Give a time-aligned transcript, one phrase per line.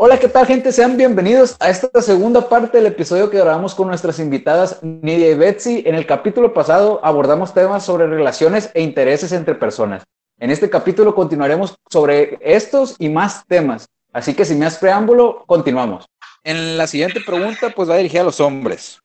[0.00, 0.70] Hola, ¿qué tal gente?
[0.70, 5.34] Sean bienvenidos a esta segunda parte del episodio que grabamos con nuestras invitadas Nidia y
[5.34, 5.82] Betsy.
[5.84, 10.04] En el capítulo pasado abordamos temas sobre relaciones e intereses entre personas.
[10.38, 13.88] En este capítulo continuaremos sobre estos y más temas.
[14.12, 16.06] Así que sin más preámbulo, continuamos.
[16.44, 19.00] En la siguiente pregunta, pues va dirigida a los hombres.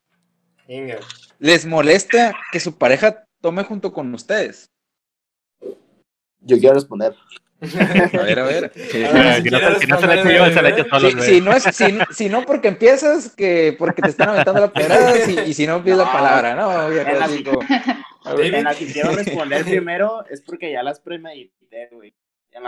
[1.44, 4.72] ¿Les molesta que su pareja tome junto con ustedes?
[6.40, 7.14] Yo quiero responder.
[7.60, 8.72] A ver, a ver.
[12.12, 15.98] Si no porque empiezas, que porque te están aventando la pedrada, y si no pides
[15.98, 16.90] la palabra, ¿no?
[16.90, 22.16] En la, que quiero responder primero es porque ya las premedité, güey.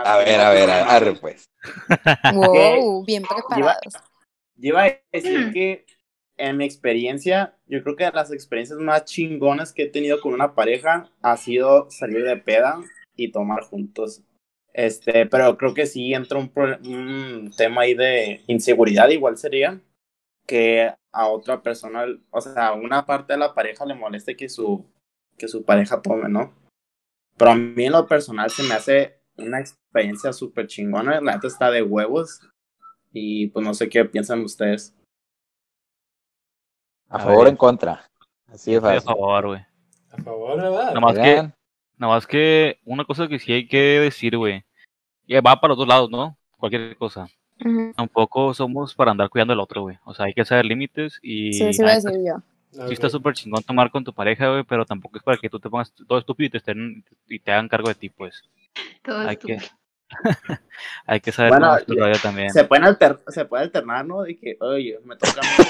[0.04, 1.48] A ver, a ver, a ver, pues.
[2.34, 3.94] Wow, bien preparados.
[4.58, 5.86] Iba a decir que
[6.38, 10.54] en mi experiencia, yo creo que las experiencias más chingonas que he tenido con una
[10.54, 12.80] pareja ha sido salir de peda
[13.16, 14.22] y tomar juntos.
[14.72, 16.52] Este, pero creo que sí entra un,
[16.86, 19.80] un tema ahí de inseguridad, igual sería
[20.46, 24.48] que a otra persona, o sea, a una parte de la pareja le moleste que
[24.48, 24.84] su,
[25.38, 26.52] que su pareja tome, ¿no?
[27.36, 31.46] Pero a mí en lo personal se me hace una experiencia súper chingona, la neta
[31.46, 32.40] está de huevos
[33.12, 34.94] y pues no sé qué piensan ustedes.
[37.08, 38.08] A, favor o en contra.
[38.52, 39.60] Así es A favor, güey.
[40.10, 40.94] A favor, ¿verdad?
[40.94, 41.34] Nada más que,
[41.96, 44.64] nada más que una cosa que sí hay que decir, güey.
[45.44, 46.36] Va para los dos lados, ¿no?
[46.58, 47.28] Cualquier cosa.
[47.96, 49.98] Tampoco somos para andar cuidando al otro, güey.
[50.04, 51.52] O sea, hay que saber límites y...
[51.52, 52.42] Sí, sí voy a decir yo.
[52.88, 55.58] Sí está súper chingón tomar con tu pareja, güey, pero tampoco es para que tú
[55.58, 58.42] te pongas todo estúpido y te, estén, y te hagan cargo de ti, pues.
[59.02, 59.60] Todo hay estúpido.
[59.60, 59.66] que
[61.06, 61.76] Hay que saber bueno,
[62.22, 62.50] también.
[62.50, 64.22] Se pueden alter, se puede alternar, ¿no?
[64.22, 65.68] De que, oye, me toca a mí.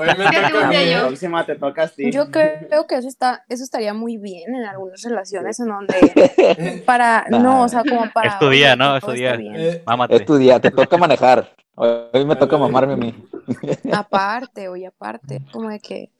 [0.00, 0.72] Oye, me toca.
[0.72, 2.10] La próxima te toca a ti.
[2.10, 7.26] Yo creo que eso está, eso estaría muy bien en algunas relaciones en donde para,
[7.30, 8.30] no, o sea, como para.
[8.30, 8.96] Es tu día, ¿no?
[8.96, 9.50] Es todo tu está día.
[9.50, 9.54] bien.
[9.56, 10.16] Eh, Mámate.
[10.16, 11.54] Es tu día, te toca manejar.
[11.76, 13.28] Hoy me toca mamarme a mí.
[13.92, 16.12] Aparte, oye, aparte, como de que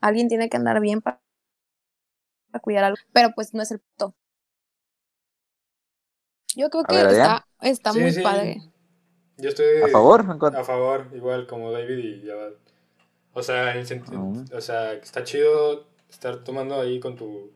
[0.00, 1.20] alguien tiene que andar bien para,
[2.50, 4.16] para cuidar algo, pero pues no es el punto.
[6.56, 8.22] Yo creo A que ver, está, está Sí, muy sí.
[8.22, 8.62] padre.
[9.36, 10.24] Yo estoy ¿A favor
[10.56, 12.48] a favor, igual como David y ya va.
[13.34, 14.56] O sea, en el sentido, Ah.
[14.56, 17.52] o sea, está chido estar tomando ahí con tu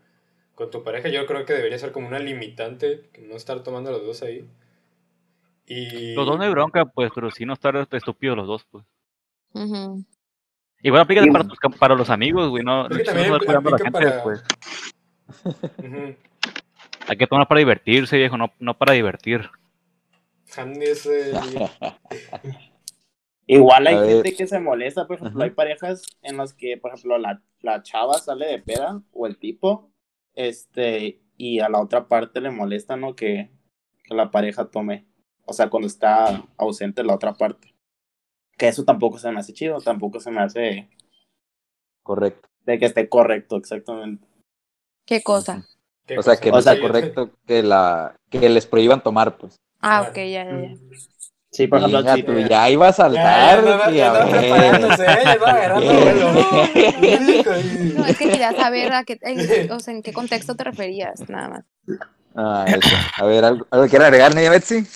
[0.54, 1.08] con tu pareja.
[1.08, 4.46] Yo creo que debería ser como una limitante, no estar tomando los dos ahí.
[5.66, 8.84] Y Los dos no hay bronca, pues, pero sí no estar estúpidos los dos, pues.
[9.54, 10.04] Ujú.
[10.82, 12.62] Igual aplica para, para los amigos, güey.
[12.62, 14.42] No, Es que no también gente, para- pues.
[15.78, 16.16] Ujú.
[17.10, 19.50] Hay que tomar para divertirse, viejo, no, no para divertir.
[23.46, 25.46] Igual hay gente que se molesta, por ejemplo, Ajá.
[25.46, 29.38] hay parejas en las que, por ejemplo, la, la chava sale de peda o el
[29.38, 29.90] tipo,
[30.34, 33.16] este, y a la otra parte le molesta, ¿no?
[33.16, 33.50] Que,
[34.04, 35.08] que la pareja tome,
[35.46, 37.74] o sea, cuando está ausente la otra parte.
[38.56, 40.88] Que eso tampoco se me hace chido, tampoco se me hace
[42.04, 42.48] Correcto.
[42.60, 44.28] de que esté correcto, exactamente.
[45.04, 45.66] ¿Qué cosa?
[46.06, 49.36] ¿Qué O sea, que no O sea, sea correcto que, la, que les prohíban tomar,
[49.36, 49.60] pues.
[49.80, 50.74] Ah, ok, ya, ya, ya.
[51.52, 53.64] Sí, por ejemplo, tú ya iba a saltar.
[53.64, 56.32] ya, ya, y ya ya estaba agarrando vuelo.
[57.94, 61.28] No, es que quería saber a qué, en, o sea, en qué contexto te referías,
[61.28, 61.64] nada más.
[62.36, 62.96] Ah, eso.
[63.16, 64.86] A ver, ¿algo, algo quiere agregar, Nidia Betsy?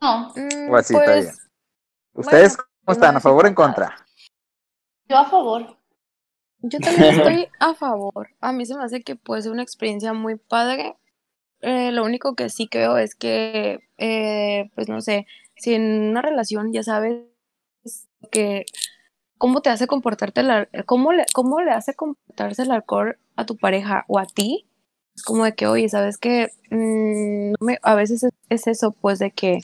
[0.00, 1.34] No, Mm, O así, está pues, bien.
[2.14, 3.12] ¿Ustedes Bueno, cómo están?
[3.14, 3.96] no ¿A favor o en contra?
[5.08, 5.75] yo a favor.
[6.68, 8.28] Yo también estoy a favor.
[8.40, 10.96] A mí se me hace que puede ser una experiencia muy padre.
[11.60, 15.26] Eh, lo único que sí creo es que, eh, pues no sé,
[15.56, 17.24] si en una relación ya sabes
[18.30, 18.66] que
[19.38, 23.56] cómo te hace comportarte, el, cómo le, cómo le hace comportarse el alcohol a tu
[23.56, 24.66] pareja o a ti,
[25.14, 29.30] es como de que, oye, sabes que mm, a veces es, es eso, pues de
[29.30, 29.60] que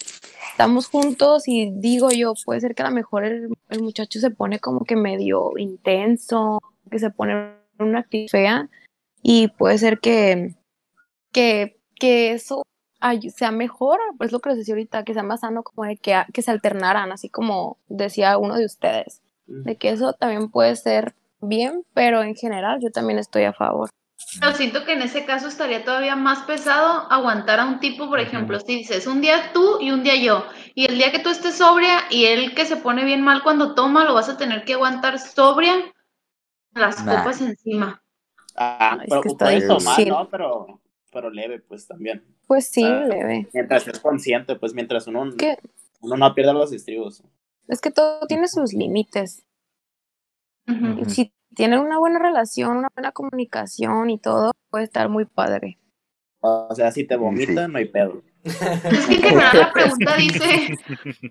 [0.50, 4.30] estamos juntos y digo yo, puede ser que a lo mejor el, el muchacho se
[4.30, 6.60] pone como que medio intenso,
[6.92, 8.68] que se pone una actitud fea
[9.22, 10.54] y puede ser que,
[11.32, 12.62] que, que eso
[13.00, 15.96] ay- sea mejor, pues lo que les decía ahorita, que sea más sano como de
[15.96, 20.50] que, a- que se alternaran, así como decía uno de ustedes, de que eso también
[20.50, 23.88] puede ser bien, pero en general yo también estoy a favor.
[24.40, 28.20] Pero siento que en ese caso estaría todavía más pesado aguantar a un tipo, por
[28.20, 31.28] ejemplo, si dices un día tú y un día yo, y el día que tú
[31.28, 34.64] estés sobria y él que se pone bien mal cuando toma, lo vas a tener
[34.64, 35.74] que aguantar sobria,
[36.74, 37.18] las Nah.
[37.18, 38.02] copas encima.
[38.56, 40.06] Ah, Es pero que está puedes tomar.
[40.08, 40.28] ¿no?
[40.28, 40.80] Pero,
[41.10, 42.24] pero leve, pues también.
[42.46, 43.04] Pues sí, Ah.
[43.06, 43.48] leve.
[43.52, 45.58] Mientras estés consciente, pues mientras uno, ¿Qué?
[46.00, 47.22] uno no pierda los estribos.
[47.68, 49.46] Es que todo tiene sus límites.
[51.08, 55.78] Si tienen una buena relación, una buena comunicación y todo, puede estar muy padre.
[56.40, 58.22] O sea, si te vomitan, no hay pedo.
[58.44, 58.56] Es
[59.06, 60.78] que en general la pregunta dice,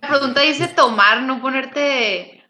[0.02, 2.44] la pregunta dice tomar, no ponerte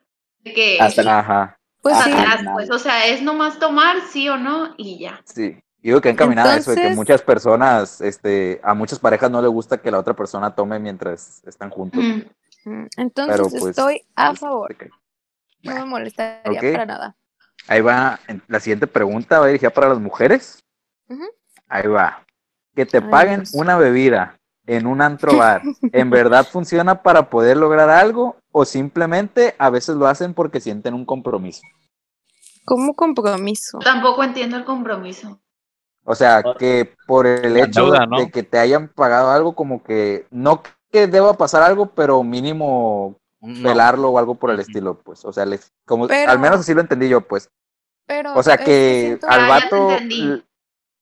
[0.43, 1.59] de que Hasta la- Ajá.
[1.81, 5.21] Pues sí, atrás, pues, o sea, es nomás tomar, sí o no, y ya.
[5.25, 5.57] Sí.
[5.81, 9.41] Digo que encaminada a eso, de que Entonces- muchas personas, este, a muchas parejas no
[9.41, 12.03] les gusta que la otra persona tome mientras están juntos.
[12.65, 12.85] Mm.
[12.97, 14.75] Entonces Pero, pues, estoy a pues, favor.
[15.63, 17.15] No me molestaría para nada.
[17.67, 20.63] Ahí va, la siguiente pregunta va dirigida para las mujeres.
[21.67, 22.25] Ahí va.
[22.75, 23.53] Que te Ay, paguen Dios.
[23.53, 25.61] una bebida en un antro bar,
[25.91, 30.93] ¿en verdad funciona para poder lograr algo o simplemente a veces lo hacen porque sienten
[30.93, 31.61] un compromiso?
[32.65, 33.79] Como compromiso.
[33.79, 35.39] Tampoco entiendo el compromiso.
[36.03, 38.19] O sea, que por el hecho deuda, ¿no?
[38.19, 40.61] de que te hayan pagado algo, como que no
[40.91, 43.69] que deba pasar algo, pero mínimo No.
[43.69, 45.23] velarlo o algo por el estilo, pues.
[45.25, 47.49] O sea, les, como, Pero- al menos así lo entendí yo, pues.
[48.07, 49.89] Pero O sea, que siento- al Ah, vato...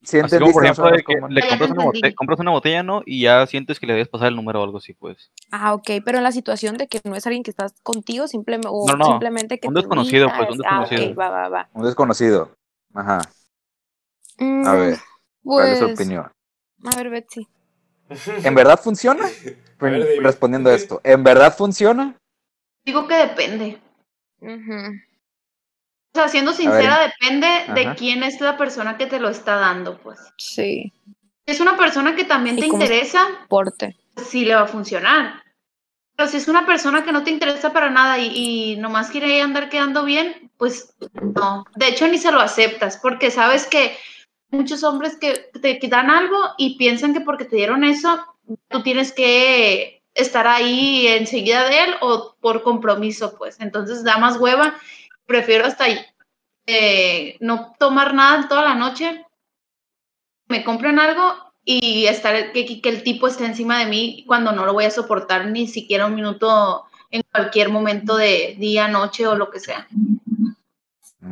[0.02, 3.02] Sí, Así como por ejemplo, de que le compras una, botella, compras una botella, ¿no?
[3.06, 5.30] Y ya sientes que le debes pasar el número o algo así, pues.
[5.52, 8.70] Ah, ok, pero en la situación de que no es alguien que estás contigo, simplemente,
[8.72, 10.72] o No, no, simplemente que un te desconocido, pues, un ubicas.
[10.72, 11.12] Ah, desconocido.
[11.12, 11.70] ok, va, va, va.
[11.74, 12.52] Un desconocido.
[12.94, 13.20] Ajá.
[14.40, 15.00] A Mm, ver,
[15.44, 16.32] ¿cuál es su pues, opinión?
[16.86, 17.48] A ver, Betsy.
[18.44, 19.26] ¿En verdad funciona?
[19.82, 20.22] Dime.
[20.22, 22.16] Respondiendo a esto, ¿en verdad funciona?
[22.86, 23.82] Digo que depende.
[24.42, 24.46] O
[26.20, 30.20] sea, siendo sincera, depende de quién es la persona que te lo está dando, pues.
[30.38, 30.92] Sí,
[31.46, 33.98] Si es una persona que también ¿Y te interesa, porte.
[34.14, 35.44] pues sí le va a funcionar.
[36.16, 39.42] Pero si es una persona que no te interesa para nada y, y nomás quiere
[39.42, 41.66] andar quedando bien, pues no.
[41.76, 43.96] De hecho, ni se lo aceptas, porque sabes que
[44.52, 48.26] muchos hombres que te dan algo y piensan que porque te dieron eso,
[48.68, 53.60] tú tienes que estar ahí enseguida de él o por compromiso, pues.
[53.60, 54.76] Entonces da más hueva.
[55.30, 55.86] Prefiero hasta
[56.66, 59.28] eh, no tomar nada toda la noche,
[60.48, 61.22] me compren algo
[61.64, 64.90] y estar que, que el tipo esté encima de mí cuando no lo voy a
[64.90, 69.88] soportar ni siquiera un minuto en cualquier momento de día, noche o lo que sea.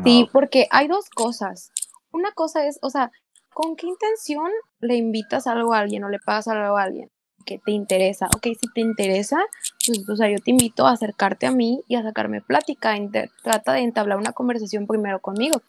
[0.04, 1.72] Sí, porque hay dos cosas.
[2.12, 3.10] Una cosa es, o sea,
[3.52, 7.10] ¿con qué intención le invitas algo a alguien o le pagas algo a alguien?
[7.48, 8.28] Que te interesa.
[8.36, 9.38] Ok, si te interesa,
[9.86, 12.94] pues, o sea, yo te invito a acercarte a mí y a sacarme plática.
[13.42, 15.62] trata de entablar una conversación primero conmigo.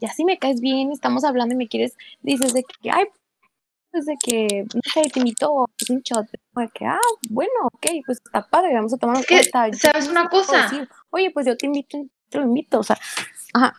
[0.00, 3.04] Ya si me caes bien, estamos hablando y me quieres, dices de que, ay,
[3.90, 6.26] pues de que, no sé, te invito pues, un shot.
[6.30, 6.98] De que, ah,
[7.28, 9.18] bueno, ok, pues está padre, vamos a tomar.
[9.18, 10.62] Yo ¿sabes una cosa?
[10.62, 10.88] decir.
[11.10, 11.98] Oye, pues yo te invito,
[12.30, 12.98] te lo invito, o sea,
[13.52, 13.78] ajá.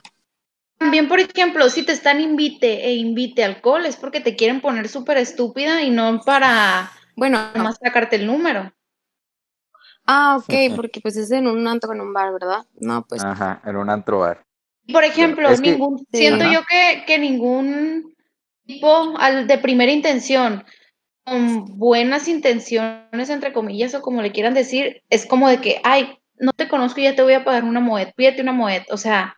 [0.78, 4.88] También, por ejemplo, si te están invite e invite alcohol, es porque te quieren poner
[4.88, 8.72] súper estúpida y no para Bueno, nomás sacarte el número.
[10.06, 12.66] Ah, ok, porque pues es en un antro, en un bar, ¿verdad?
[12.80, 14.46] No, pues Ajá, en un antro bar.
[14.94, 18.16] Por ejemplo, Es que- ningún, siento yo que, que ningún
[18.66, 20.64] tipo al de primera intención,
[21.26, 26.20] con buenas intenciones, entre comillas, o como le quieran decir, es como de que, ay,
[26.40, 28.84] no te conozco y ya te voy a pagar una moed, pídete una moed.
[28.92, 29.36] O sea,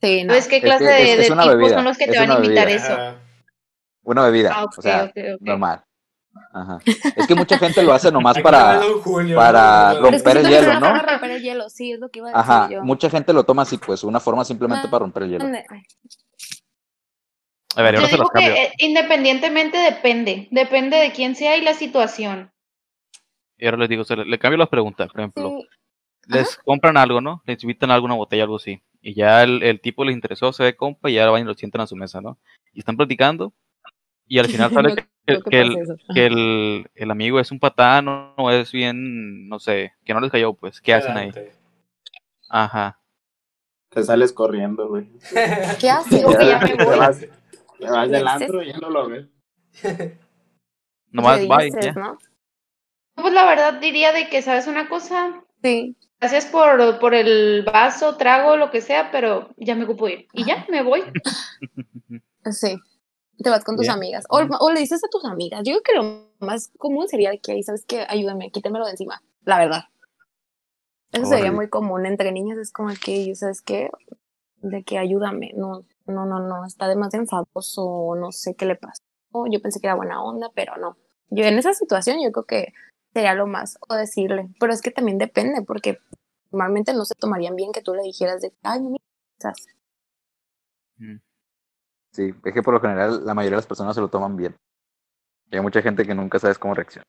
[0.00, 0.32] sí, no.
[0.32, 2.06] ¿sabes qué Es clase que de, es- es de una tipos bebida, son los que
[2.08, 2.84] te van a invitar bebida.
[3.14, 3.20] eso?
[4.02, 5.40] Una bebida, Ah, o sea, ok, ok.
[5.42, 5.84] normal.
[6.52, 6.78] Ajá.
[7.16, 8.80] Es que mucha gente lo hace nomás para...
[9.02, 10.02] Julio, para ¿no?
[10.02, 10.92] Pero es que romper el que hielo, ¿no?
[10.94, 12.82] de romper el hielo, sí, es lo que iba a decir Ajá, yo.
[12.84, 15.44] mucha gente lo toma así, pues, una forma simplemente Ah, para romper el hielo.
[17.76, 18.54] A ver, Yo ahora se los cambio.
[18.54, 22.50] que eh, independientemente depende, depende de quién sea y la situación.
[23.56, 25.10] Y ahora les digo, o sea, le, le cambio las preguntas.
[25.10, 25.66] Por ejemplo, Sí,
[26.34, 27.42] les compran algo, ¿no?
[27.46, 28.82] Les invitan alguna botella, algo así.
[29.00, 31.54] Y ya el, el tipo les interesó, se ve compa y ya van y lo
[31.54, 32.38] sientan a su mesa, ¿no?
[32.72, 33.52] Y están platicando.
[34.28, 38.50] Y al final sale No que, el, que el, el amigo es un patán o
[38.50, 40.80] es bien, no sé, que no les cayó, pues.
[40.80, 41.32] ¿Qué hacen ahí?
[42.48, 42.98] Ajá.
[43.90, 45.08] Te sales corriendo, güey.
[45.80, 46.22] ¿Qué haces?
[46.22, 47.20] Ya me Te vas,
[47.78, 49.26] te vas del Le antro y ya no lo ves.
[51.10, 51.92] Nomás bye, ya.
[51.92, 52.18] ¿no?
[53.14, 55.42] Pues la verdad diría de que, ¿sabes una cosa?
[55.62, 55.96] Sí.
[56.20, 60.26] Gracias por, por el vaso, trago, lo que sea, pero ya me ocupo ir.
[60.32, 61.02] Y ya, me voy.
[62.50, 62.78] Sí.
[63.42, 64.24] Te vas con tus amigas.
[64.30, 65.62] O, o le dices a tus amigas.
[65.64, 68.04] Yo creo que lo más común sería de que ahí, ¿sabes qué?
[68.08, 69.22] Ayúdame, quítemelo de encima.
[69.44, 69.84] La verdad.
[71.12, 72.58] Eso sería muy común entre niñas.
[72.58, 73.90] Es como que, ¿sabes qué?
[74.56, 75.52] De que ayúdame.
[75.54, 76.64] No, no, no, no.
[76.66, 77.84] Está demasiado enfadoso.
[77.84, 79.02] o No sé qué le pasó.
[79.50, 80.96] Yo pensé que era buena onda, pero no.
[81.30, 82.72] Yo en esa situación yo creo que
[83.14, 83.78] sería lo más.
[83.88, 84.48] O decirle.
[84.58, 85.98] Pero es que también depende, porque
[86.50, 88.98] normalmente no se tomarían bien que tú le dijeras de, ay, me
[89.36, 89.66] interesas".
[92.12, 94.56] Sí, es que por lo general la mayoría de las personas se lo toman bien.
[95.50, 97.04] Y hay mucha gente que nunca sabes cómo reacciona.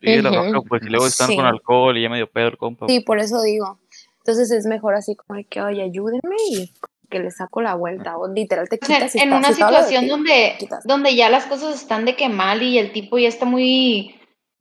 [0.00, 0.40] Sí, la Ujú.
[0.50, 1.36] bronca, pues, y luego están Sí.
[1.36, 2.86] con alcohol y ya medio pedo el compa.
[2.88, 3.78] Sí, por eso digo.
[4.18, 6.72] Entonces es mejor así como que, oye, ayúdenme y
[7.10, 9.14] que le saco la vuelta, o literal te O sea, quitas.
[9.16, 12.78] y en una situación ti, donde, donde ya las cosas están de que mal y
[12.78, 14.14] el tipo ya está muy,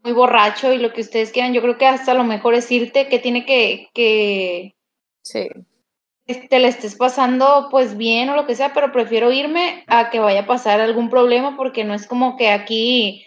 [0.04, 3.08] muy borracho y lo que ustedes quieran, yo creo que hasta lo mejor es irte,
[3.08, 4.74] que tiene que, que
[5.22, 5.48] Sí.
[6.36, 10.20] Te le estés pasando pues bien o lo que sea, pero prefiero irme a que
[10.20, 13.26] vaya a pasar algún problema porque no es como que aquí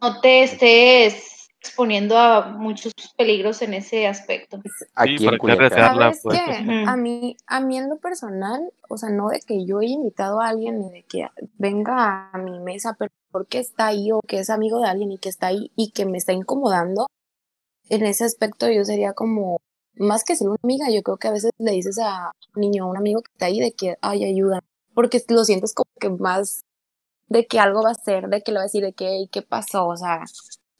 [0.00, 4.60] no te estés exponiendo a muchos peligros en ese aspecto.
[4.96, 5.64] Aquí para en que Culiacán.
[5.66, 6.40] arriesgarla, ¿Sabes pues.
[6.40, 6.84] qué?
[6.88, 10.40] A mí, a mí en lo personal, o sea, no de que yo haya invitado
[10.40, 14.40] a alguien ni de que venga a mi mesa, pero porque está ahí o que
[14.40, 17.06] es amigo de alguien y que está ahí y que me está incomodando,
[17.88, 19.60] en ese aspecto yo sería como,
[19.96, 22.86] más que ser una amiga, yo creo que a veces le dices a un niño
[22.86, 24.60] o un amigo que está ahí de que, ay, ayuda,
[24.94, 26.62] porque lo sientes como que más
[27.28, 29.28] de que algo va a ser, de que le va a decir de que, "Ey,
[29.28, 29.86] ¿qué pasó?
[29.88, 30.22] O sea,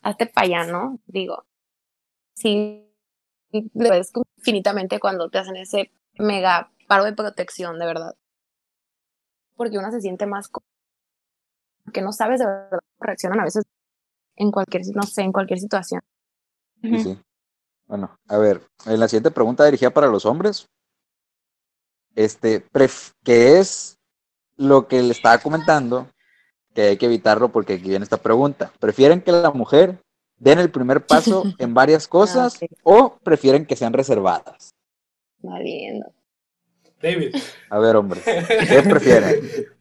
[0.03, 0.99] hazte para allá, ¿no?
[1.07, 1.45] Digo,
[2.35, 2.89] sí,
[3.53, 8.15] le ves como infinitamente cuando te hacen ese mega paro de protección, de verdad.
[9.57, 10.67] Porque uno se siente más como
[11.93, 13.65] que no sabes de verdad cómo reaccionan a veces
[14.37, 16.01] en cualquier, no sé, en cualquier situación.
[16.83, 17.19] Sí, sí.
[17.87, 20.67] Bueno, a ver, en la siguiente pregunta dirigida para los hombres.
[22.15, 23.99] Este, pref- ¿qué es
[24.57, 26.09] lo que le estaba comentando?
[26.75, 28.73] Que hay que evitarlo porque aquí viene esta pregunta.
[28.79, 29.99] ¿Prefieren que la mujer
[30.39, 32.71] den el primer paso en varias cosas ok.
[32.83, 34.71] o prefieren que sean reservadas?
[35.39, 36.13] Valiendo.
[37.01, 37.35] David.
[37.69, 39.41] A ver, hombres, ¿qué prefieren?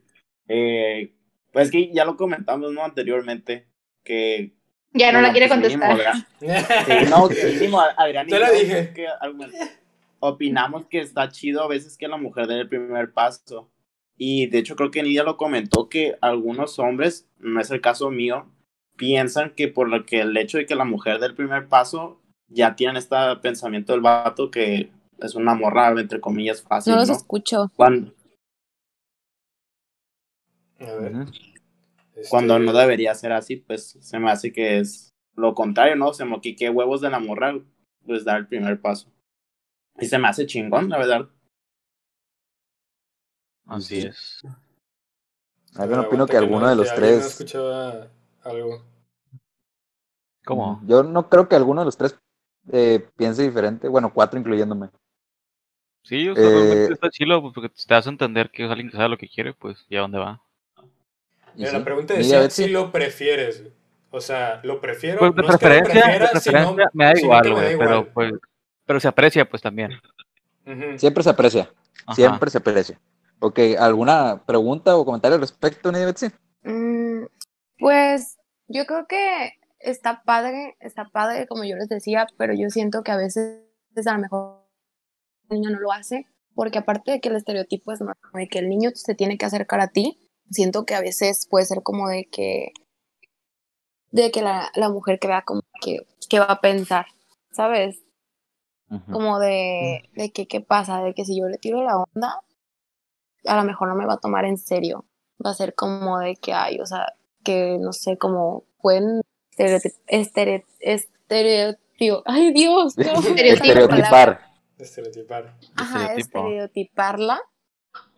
[0.53, 1.13] Eh,
[1.53, 2.83] pues que ya lo comentamos ¿no?
[2.83, 3.69] anteriormente,
[4.03, 4.57] que...
[4.93, 5.97] Ya no la quiere pues contestar.
[5.97, 6.13] ¿verdad?
[6.85, 8.91] Sí, no, que mínimo, Adrián Te la dije.
[8.93, 9.07] que,
[10.19, 13.69] opinamos que está chido a veces que la mujer dé el primer paso.
[14.17, 18.11] Y de hecho creo que Nidia lo comentó que algunos hombres, no es el caso
[18.11, 18.45] mío,
[18.97, 22.21] piensan que por lo que el hecho de que la mujer dé el primer paso,
[22.47, 27.05] ya tienen este pensamiento del vato que es una morra, entre comillas, fácil, No ¿no?
[27.07, 27.71] los escucho.
[27.75, 28.13] Cuando,
[30.79, 31.13] A ver.
[32.21, 36.13] Este, cuando no debería ser así, pues se me hace que es lo contrario, ¿no?
[36.13, 37.59] Se me que qué huevos de la morra,
[38.05, 39.11] pues dar el primer paso.
[39.99, 41.29] Y se me hace chingón, la verdad.
[43.65, 44.39] Así es.
[44.43, 44.49] Yo
[45.81, 47.31] a ver, no opino que alguno no- de los alguien No tres.
[47.31, 48.11] escuchaba
[48.43, 48.85] algo.
[50.45, 50.81] ¿Cómo?
[50.85, 52.17] Yo no creo que alguno de los tres
[52.71, 53.87] eh, piense diferente.
[53.87, 54.89] Bueno, cuatro incluyéndome.
[56.03, 58.89] Sí, o sea, Eh, está chilo, pues, porque te das a entender que es alguien
[58.89, 60.41] que sabe lo que quiere, pues, y a dónde va.
[61.55, 61.77] Y Mira, sí.
[61.77, 62.63] la pregunta Betsy.
[62.63, 63.63] si lo prefieres.
[64.09, 65.19] O sea, lo prefiero.
[65.19, 68.13] Pues de no es que lo preferencia, de sino- me da igual, me da pero
[68.13, 68.33] pues,
[68.85, 69.91] pero se aprecia pues también.
[70.97, 71.69] Siempre se aprecia.
[72.05, 72.15] Ajá.
[72.15, 72.99] Siempre se aprecia.
[73.39, 76.27] Ok, ¿alguna pregunta o comentario al respecto, Nidia Betsy?
[76.63, 77.23] Mm,
[77.79, 83.01] pues yo creo que está padre, está padre, como yo les decía, pero yo siento
[83.03, 83.61] que a veces
[84.05, 84.61] a lo mejor
[85.49, 88.59] el niño no lo hace, porque aparte de que el estereotipo es más de que
[88.59, 90.17] el niño se tiene que acercar a ti,
[90.51, 92.73] siento que a veces puede ser como de que
[94.11, 97.05] de que la, la mujer crea como que, que va a pensar,
[97.51, 98.03] ¿sabes?
[99.13, 102.41] Como de, de que qué pasa, de que si yo le tiro la onda,
[103.45, 105.05] a lo mejor no me va a tomar en serio.
[105.43, 109.21] Va a ser como de que hay, o sea, que no sé, como pueden
[109.57, 113.03] estereotip- estere- estereotip- ay Dios, no.
[113.53, 114.39] Estereotipar.
[114.77, 115.57] Estereotipar.
[115.77, 117.39] Ajá, estereotiparla.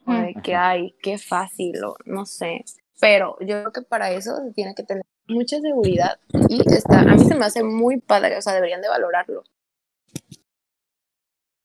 [0.06, 2.64] O de que ay, qué fácil, o no sé.
[3.00, 6.20] Pero yo creo que para eso se tiene que tener mucha seguridad
[6.50, 9.44] y está, a mí se me hace muy padre, o sea, deberían de valorarlo.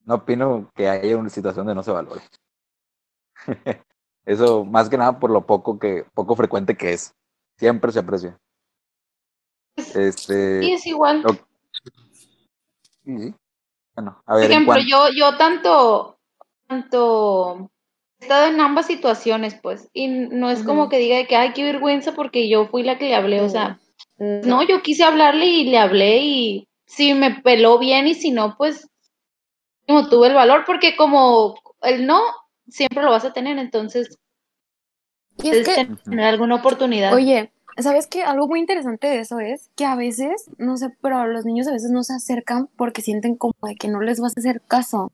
[0.05, 2.23] No opino que haya una situación de no se valore.
[4.25, 7.15] Eso, más que nada por lo poco que, poco frecuente que es.
[7.57, 8.39] Siempre se aprecia.
[9.95, 10.63] Este.
[10.63, 11.23] Sí, es igual.
[11.23, 11.33] lo-
[13.05, 13.35] sí, sí.
[13.95, 16.19] Bueno, a Por ver, en ejemplo, yo, yo tanto,
[16.67, 17.71] tanto
[18.21, 21.65] estado en ambas situaciones, pues, y no es como que diga de que, ay, qué
[21.65, 23.79] vergüenza porque yo fui la que le hablé, o sea,
[24.19, 28.57] no, yo quise hablarle y le hablé y si me peló bien y si no,
[28.57, 28.89] pues,
[29.87, 32.21] como tuve el valor, porque como el no,
[32.67, 34.19] siempre lo vas a tener, entonces,
[35.43, 37.15] Y es que, tener alguna oportunidad.
[37.15, 38.23] oye, ¿sabes qué?
[38.23, 41.73] Algo muy interesante de eso es que a veces, no sé, pero los niños a
[41.73, 45.13] veces no se acercan porque sienten como de que no les vas a hacer caso.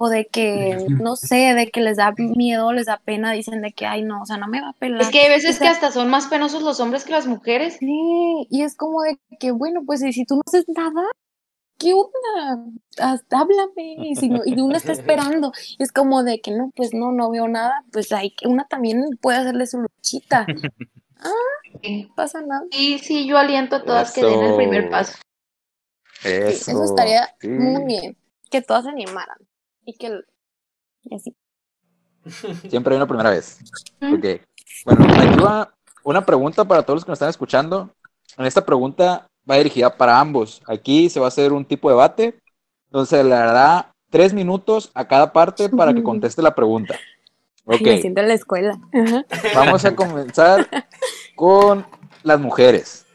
[0.00, 3.72] O de que, no sé, de que les da miedo, les da pena, dicen de
[3.72, 5.02] que, ay, no, o sea, no me va a pelar.
[5.02, 7.26] es que hay veces O sea, que hasta son más penosos los hombres que las
[7.26, 7.76] mujeres.
[7.80, 11.02] Sí, y es como de que, bueno, pues y si tú no haces nada,
[11.78, 12.64] ¿qué onda?
[12.98, 16.70] Haz- háblame, y si no, y uno está esperando, y es como de que no,
[16.76, 20.46] pues no, no veo nada, pues hay que, una también puede hacerle su luchita,
[21.82, 22.62] no pasa nada.
[22.70, 24.90] Y sí, yo aliento a todas que den el primer Eso.
[24.90, 25.18] paso.
[26.20, 27.48] Sí, Eso, eso estaría sí.
[27.48, 28.16] muy bien,
[28.50, 29.38] que todas se animaran,
[29.88, 30.20] y que,
[31.04, 31.34] y así.
[32.68, 33.58] Siempre hay una primera vez.
[34.02, 34.42] Ok.
[34.84, 37.90] Bueno, aquí va una pregunta para todos los que nos están escuchando.
[38.36, 40.60] En esta pregunta va dirigida para ambos.
[40.66, 42.38] Aquí se va a hacer un tipo de debate.
[42.88, 46.94] Entonces le dará tres minutos a cada parte para que conteste la pregunta.
[47.64, 47.80] Ok.
[47.80, 48.78] Me siento en la escuela.
[48.92, 49.24] Ajá.
[49.54, 50.68] Vamos a comenzar
[51.34, 51.86] con
[52.22, 53.06] las mujeres.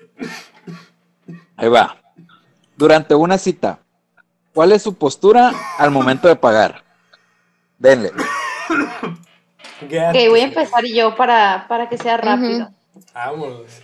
[1.55, 2.01] Ahí va.
[2.75, 3.82] Durante una cita,
[4.53, 6.83] ¿cuál es su postura al momento de pagar?
[7.77, 8.11] Denle.
[9.81, 12.69] Ok, voy a empezar yo para, para que sea rápido.
[13.13, 13.81] Vámonos.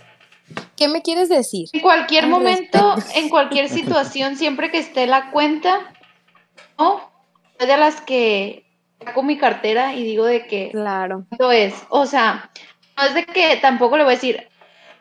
[0.76, 1.68] ¿Qué me quieres decir?
[1.72, 5.92] En cualquier Al momento, en cualquier situación, siempre que esté la cuenta,
[6.78, 7.10] ¿no?
[7.58, 8.64] Soy de las que
[9.04, 11.26] saco mi cartera y digo de que Claro.
[11.28, 11.74] cuánto es.
[11.90, 12.50] O sea,
[12.96, 14.48] no es de que tampoco le voy a decir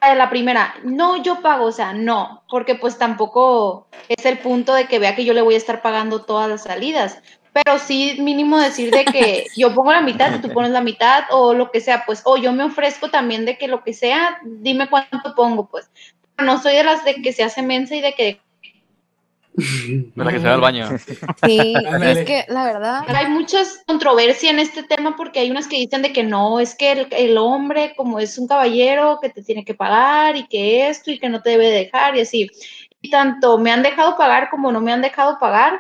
[0.02, 4.74] a la primera, no, yo pago, o sea, no, porque pues tampoco es el punto
[4.74, 7.22] de que vea que yo le voy a estar pagando todas las salidas.
[7.52, 11.54] Pero sí mínimo decir de que yo pongo la mitad tú pones la mitad o
[11.54, 14.90] lo que sea, pues, o yo me ofrezco también de que lo que sea, dime
[14.90, 15.90] cuánto pongo, pues.
[16.38, 18.42] No soy de las de que se hace mensa y de que
[20.16, 20.90] Para que se va al baño.
[21.46, 25.78] Sí, es que la verdad, hay muchas controversia en este tema porque hay unas que
[25.78, 29.42] dicen de que no, es que el, el hombre como es un caballero que te
[29.44, 32.50] tiene que pagar y que esto y que no te debe dejar y así.
[33.02, 35.80] Y tanto me han dejado pagar como no me han dejado pagar.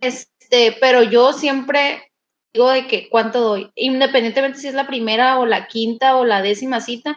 [0.00, 2.12] Este, pero yo siempre
[2.52, 6.42] digo de que cuánto doy, independientemente si es la primera o la quinta o la
[6.42, 7.16] décima cita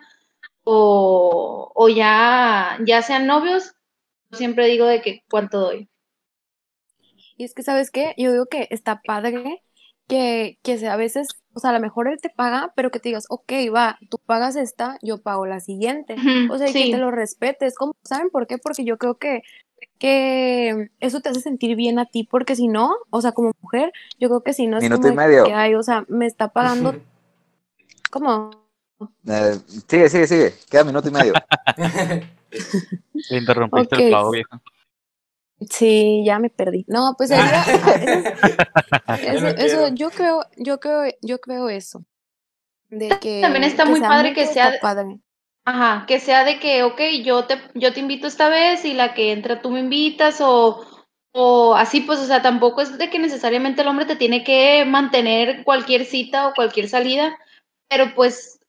[0.63, 3.74] o, o ya, ya sean novios,
[4.35, 5.89] siempre digo de que cuánto doy.
[7.37, 8.13] y es que, ¿sabes qué?
[8.17, 9.63] Yo digo que está padre
[10.07, 12.99] que, que sea a veces, o sea, a lo mejor él te paga, pero que
[12.99, 16.15] te digas, ok, va, tú pagas esta, yo pago la siguiente.
[16.49, 17.75] O sea, y que te lo respetes.
[17.75, 17.95] ¿Cómo?
[18.03, 18.57] ¿Saben por qué?
[18.57, 19.41] Porque yo creo que,
[19.97, 23.91] que eso te hace sentir bien a ti, porque si no, o sea, como mujer,
[24.19, 25.43] yo creo que si no es Minuto como y medio.
[25.45, 26.95] que, ay, o sea, me está pagando,
[28.11, 28.51] ¿cómo?
[29.27, 29.57] Eh,
[29.87, 30.53] sigue, sigue, sigue.
[30.69, 31.33] Queda minuto y medio.
[33.29, 34.61] Te interrumpiste el clavo, vieja.
[35.69, 36.85] Sí, ya me perdí.
[36.87, 37.31] No, pues
[39.57, 42.03] eso, yo creo, yo creo, yo creo eso.
[42.89, 45.19] De que También está muy padre que sea- padre.
[45.67, 49.15] Ajá, que sea de que, ok, yo te, yo te invito esta vez y la
[49.15, 50.85] que entra tú me invitas o,
[51.31, 54.85] o así, pues, o sea, tampoco es de que necesariamente el hombre te tiene que
[54.85, 57.35] mantener cualquier cita o cualquier salida,
[57.89, 58.59] pero pues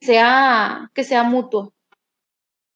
[0.00, 1.72] sea, que sea mutuo.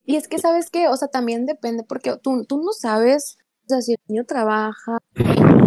[0.05, 0.89] Y es que, ¿sabes qué?
[0.89, 4.99] O sea, también depende, porque tú, tú no sabes, o sea, si el niño trabaja,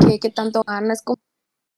[0.05, 1.19] qué, qué tanto gana, es como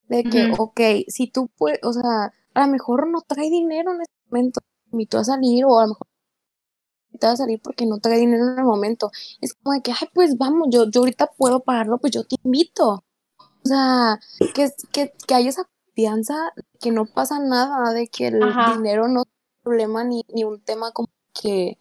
[0.10, 0.64] de que, Ujú.
[0.64, 4.62] ok, si tú puedes, o sea, a lo mejor no trae dinero en ese momento,
[4.62, 6.08] te invitó a salir, o a lo mejor
[7.20, 9.12] te va a salir porque no trae dinero en el momento.
[9.42, 12.36] Es como de que, ay, pues vamos, yo, yo ahorita puedo pagarlo, pues yo te
[12.44, 13.04] invito.
[13.40, 14.20] O sea,
[14.54, 16.36] que, que, que hay esa confianza,
[16.80, 18.76] que no pasa nada, de que el Ajá.
[18.76, 19.24] dinero no
[19.68, 21.78] problema ni, ni un tema como que,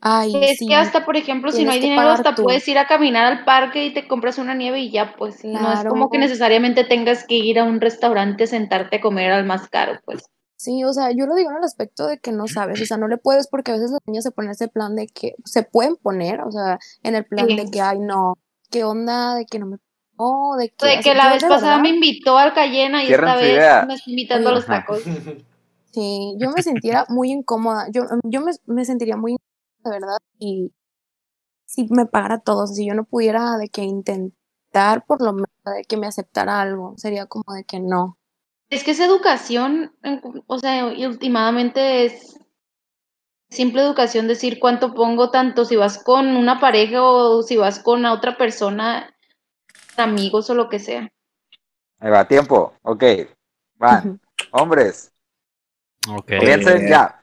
[0.00, 2.42] ay, Es sí, que hasta, por ejemplo, si no hay dinero, hasta tú.
[2.44, 5.72] puedes ir a caminar al parque y te compras una nieve y ya, pues, no
[5.72, 9.68] es como que necesariamente tengas que ir a un restaurante, sentarte a comer al más
[9.68, 10.24] caro, pues.
[10.56, 12.96] Sí, o sea, yo lo digo en el aspecto de que no sabes, o sea,
[12.96, 15.64] no le puedes porque a veces los niños se ponen ese plan de que se
[15.64, 17.56] pueden poner, o sea, en el plan Sí.
[17.56, 18.38] de que, ay, no,
[18.70, 19.78] qué onda, de que no me
[20.16, 23.28] pagó, de que, De así, que la vez pasada me invitó al Cayena y Cierren
[23.30, 23.84] esta vez idea.
[23.88, 25.02] me está invitando a los tacos.
[25.92, 29.50] Sí, yo me sentiría muy incómoda, yo, yo me, me sentiría muy incómoda,
[29.84, 30.72] de verdad, y
[31.66, 35.84] si me pagara todo, si yo no pudiera de que intentar por lo menos de
[35.84, 38.18] que me aceptara algo, sería como de que no.
[38.68, 39.94] Es que esa educación,
[40.46, 42.38] o sea, y últimamente es
[43.50, 48.06] simple educación decir cuánto pongo, tanto si vas con una pareja o si vas con
[48.06, 49.14] a otra persona,
[49.96, 51.12] amigos o lo que sea.
[51.98, 52.72] Ahí va, tiempo.
[52.82, 53.04] Ok.
[53.76, 54.20] Van.
[54.52, 55.11] Hombres,
[56.08, 56.32] Ok.
[56.32, 57.20] Eh, ya.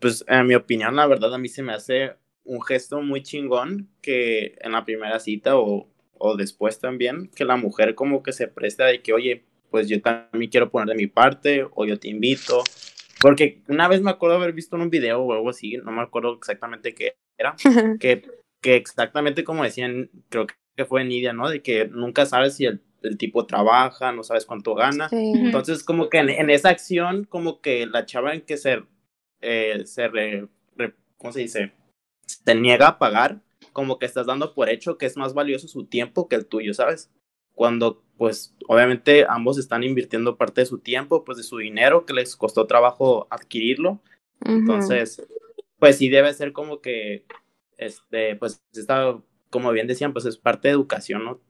[0.00, 3.88] Pues en mi opinión, la verdad, a mí se me hace un gesto muy chingón
[4.00, 5.88] que en la primera cita o,
[6.18, 10.00] o después también, que la mujer como que se presta de que, oye, pues yo
[10.00, 12.62] también quiero poner de mi parte o yo te invito.
[13.20, 16.02] Porque una vez me acuerdo haber visto en un video o algo así, no me
[16.02, 17.54] acuerdo exactamente qué era,
[18.00, 18.28] que,
[18.60, 21.48] que exactamente como decían, creo que fue Nidia, ¿no?
[21.48, 25.08] De que nunca sabes si el, el tipo trabaja, no sabes cuánto gana.
[25.08, 25.32] Sí.
[25.36, 28.82] Entonces, como que en, en esa acción, como que la chava en que se,
[29.40, 31.72] eh, se re- re- ¿cómo se dice?
[32.26, 33.40] Se niega a pagar,
[33.72, 36.74] como que estás dando por hecho que es más valioso su tiempo que el tuyo,
[36.74, 37.10] ¿sabes?
[37.54, 42.14] Cuando, pues, obviamente ambos están invirtiendo parte de su tiempo, pues, de su dinero, que
[42.14, 44.00] les costó trabajo adquirirlo.
[44.44, 45.22] Entonces,
[45.78, 47.24] pues sí debe ser como que,
[47.76, 49.18] este, pues, esta,
[49.50, 51.40] como bien decían, pues es parte de educación, ¿no?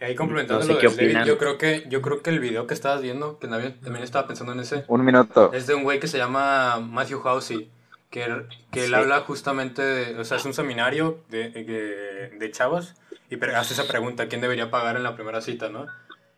[0.00, 2.40] Y ahí complementando No sé lo qué de yo creo que yo creo que el
[2.40, 5.52] video que estabas viendo, que también, también estaba pensando en ese, Un minuto.
[5.52, 7.70] es de un güey que se llama Matthew Housey,
[8.10, 8.26] que,
[8.70, 8.94] que él Sí.
[8.94, 12.94] habla justamente de, o sea, es un seminario de, de, de chavos
[13.30, 15.86] y hace esa pregunta, ¿quién debería pagar en la primera cita, no?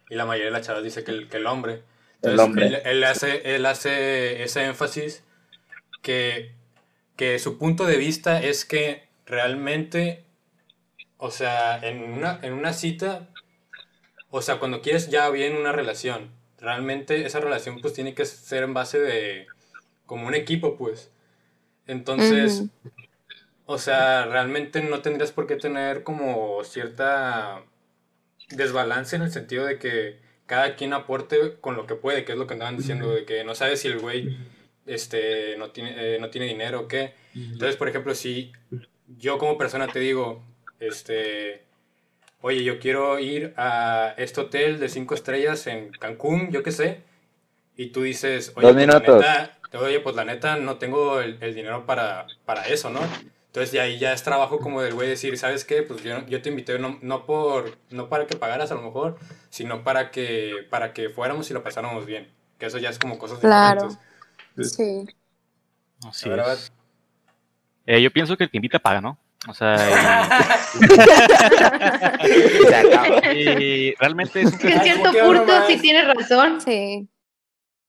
[0.09, 1.83] Y la mayoría de las chavas dice que el, que el hombre.
[2.23, 2.67] El Entonces, hombre.
[2.67, 5.25] Él, él hace, él hace ese énfasis
[6.03, 6.53] que,
[7.17, 10.25] que su punto de vista es que realmente,
[11.19, 13.29] o sea, en una, en una cita,
[14.31, 18.63] o sea, cuando quieres ya bien una relación, realmente esa relación pues tiene que ser
[18.63, 19.47] en base de
[20.05, 21.11] como un equipo, pues.
[21.87, 22.65] Entonces,
[23.65, 27.63] o sea, realmente no tendrías por qué tener como cierta
[28.51, 32.39] desbalance en el sentido de que cada quien aporte con lo que puede, que es
[32.39, 34.37] lo que andaban diciendo, de que no sabes si el güey
[34.87, 37.15] este, no, tiene, eh, no tiene dinero o qué.
[37.35, 38.53] Entonces, por ejemplo, si
[39.19, 40.43] yo como persona te digo,
[40.81, 41.63] este,
[42.41, 47.01] oye, yo quiero ir a este hotel de cinco estrellas en Cancún, yo qué sé,
[47.77, 51.39] y tú dices, oye, Dos pues, la neta, oye, pues la neta no tengo el,
[51.41, 53.01] el dinero para, para eso, ¿no?
[53.57, 55.83] Entonces de ahí ya es trabajo como del güey decir, ¿sabes qué?
[55.83, 59.17] Pues yo, yo te invité no, no, por, no para que pagaras a lo mejor,
[59.49, 62.29] sino para que, para que fuéramos y lo pasáramos bien.
[62.59, 63.89] Que eso ya es como cosas Claro.
[64.57, 64.77] diferentes.
[64.77, 65.07] Sí.
[66.07, 66.73] Así es.
[67.87, 69.17] Eh, yo pienso que el que invita paga, ¿no?
[69.49, 69.77] O sea,
[73.35, 76.61] y, y realmente es un, Ay, cierto ¿cómo que ahora punto sí tienes razón.
[76.61, 77.09] Sí.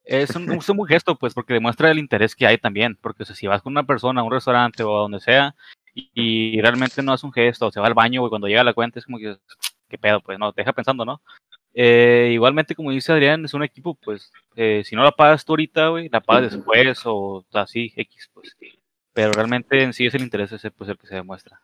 [0.03, 2.97] es un, es un buen gesto, pues, porque demuestra el interés que hay también.
[3.01, 5.55] Porque o sea, si vas con una persona a un restaurante o a donde sea
[5.93, 8.63] y, y realmente no hace un gesto, o se va al baño y cuando llega
[8.63, 9.37] la cuenta es como que,
[9.89, 10.21] ¿qué pedo?
[10.21, 11.21] Pues no, te deja pensando, ¿no?
[11.79, 15.53] Eh, igualmente, como dice Adrián, es un equipo, pues, eh, si no la pagas tú
[15.53, 18.55] ahorita, güey, la pagas después o así, X, pues.
[19.17, 21.59] Pero realmente en sí es el interés ese, pues, el que se demuestra.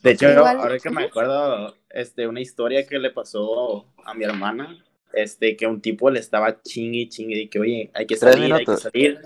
[0.00, 4.22] De hecho, Igual- ahora que me acuerdo, este, una historia que le pasó a mi
[4.22, 4.78] hermana,
[5.12, 8.52] este, que un tipo le estaba chingue y chingue de que, oye, hay que salir,
[8.54, 9.18] hay que salir.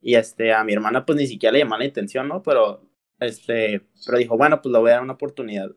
[0.00, 2.42] Y este, a mi hermana, pues ni siquiera le llamó la atención, ¿no?
[2.42, 5.70] Pero, este, pero dijo, bueno, pues le voy a dar una oportunidad.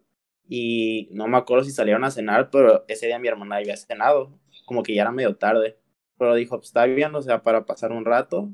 [0.49, 4.35] Y no me acuerdo si salieron a cenar, pero ese día mi hermana había cenado,
[4.65, 5.77] como que ya era medio tarde.
[6.17, 8.49] Pero dijo, pues está bien, o sea, para pasar un rato.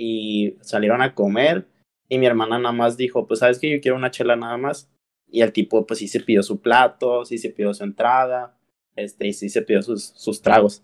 [0.00, 1.66] Y salieron a comer.
[2.08, 4.88] Y mi hermana nada más dijo, pues sabes que yo quiero una chela nada más.
[5.30, 8.56] Y el tipo, pues sí se pidió su plato, sí se pidió su entrada,
[8.96, 10.82] este, y sí se pidió sus, sus tragos.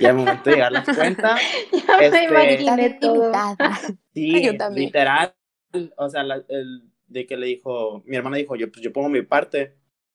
[0.00, 1.36] Y al momento de llegar la cuenta,
[1.86, 3.30] Ya me Este- imaginé todo.
[4.14, 4.86] Sí, Yo también.
[4.86, 5.34] literal,
[5.96, 9.08] o sea, la- el, de que le dijo, mi hermana dijo, yo, pues yo pongo
[9.10, 9.74] mi parte.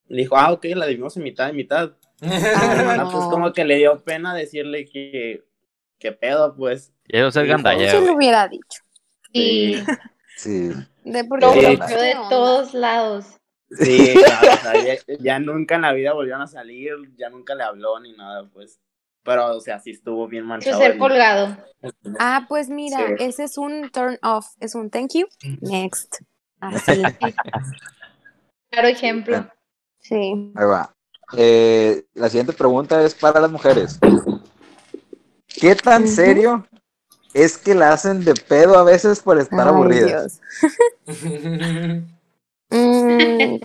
[0.10, 1.94] Le dijo, ah, ok, la dividimos en mitad y mitad.
[2.22, 3.12] Y mi hermana, no.
[3.12, 5.44] pues como que le dio pena decirle que,
[6.04, 6.94] que pedo, pues.
[7.06, 8.08] Quiero ser Sí, gandalla, Eso güey.
[8.12, 8.82] lo hubiera dicho.
[9.34, 9.84] Sí,
[10.38, 10.70] Sí.
[11.04, 11.60] De por lo Sí.
[11.62, 13.26] qué bloqueó de todos lados.
[13.72, 17.56] Sí, claro, o sea, ya, ya nunca en la vida volvieron a salir, ya nunca
[17.56, 18.80] le habló ni nada, pues.
[19.24, 20.78] Pero, o sea, sí estuvo bien manchado.
[20.80, 21.58] ser colgado.
[22.20, 23.14] Ah, pues mira, Sí.
[23.20, 24.48] ese es un turn off.
[24.60, 25.26] Es un thank you.
[25.62, 26.18] Next.
[26.60, 27.02] Así.
[28.70, 29.48] Claro ejemplo.
[30.00, 30.52] Sí.
[30.56, 30.96] Ahí va.
[31.38, 34.00] Eh, la siguiente pregunta es para las mujeres.
[35.60, 36.68] ¿Qué tan serio
[37.34, 40.42] es que la hacen de pedo a veces por estar Ay, aburridas?
[41.06, 41.08] Dios.
[42.70, 43.58] Mm,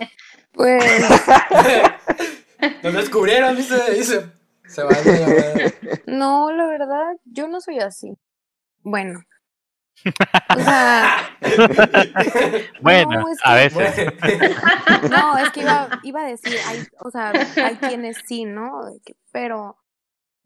[0.53, 0.83] pues
[2.83, 4.29] Nos descubrieron, dice, dice.
[4.67, 8.15] Se va a no, la verdad, yo no soy así.
[8.83, 9.23] Bueno.
[10.55, 11.17] O sea,
[12.81, 14.13] Bueno, No, es a que- veces.
[15.09, 18.91] no, es que iba, iba a decir, hay, o sea, hay quienes sí, ¿no?
[19.31, 19.75] Pero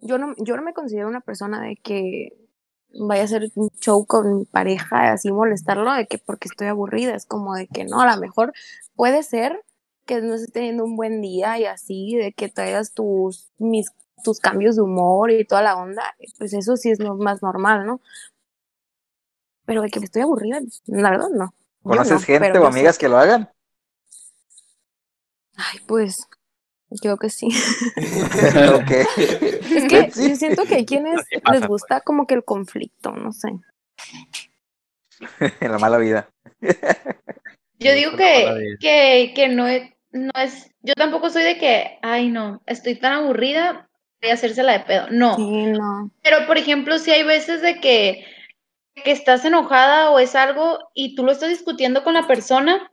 [0.03, 2.37] yo no, yo no me considero una persona de que
[2.93, 7.15] vaya a hacer un show con mi pareja, así molestarlo, de que porque estoy aburrida,
[7.15, 8.53] es como de que no, a lo mejor
[8.95, 9.63] puede ser
[10.05, 13.91] que no estés teniendo un buen día y así, de que traigas tus, mis,
[14.23, 16.03] tus cambios de humor y toda la onda,
[16.37, 18.01] pues eso sí es lo más normal, ¿no?
[19.65, 21.53] Pero de que estoy aburrida, la verdad no.
[21.81, 23.49] ¿Conoces no, gente o sé amigas que lo hagan?
[25.55, 26.27] Ay, pues,
[27.01, 27.47] creo que sí.
[28.75, 28.91] Ok.
[29.71, 30.29] Es que Sí.
[30.29, 33.49] yo siento que hay quienes pasa, les gusta como que el conflicto, no sé.
[35.59, 36.29] En la mala vida.
[37.79, 42.29] Yo digo que, que, que no, es, no es, yo tampoco soy de que, ay
[42.29, 43.89] no, estoy tan aburrida,
[44.21, 45.07] voy a hacérsela de pedo.
[45.11, 46.09] No, Sí, no.
[46.21, 48.23] pero por ejemplo, si hay veces de que,
[49.03, 52.89] que estás enojada o es algo y tú lo estás discutiendo con la persona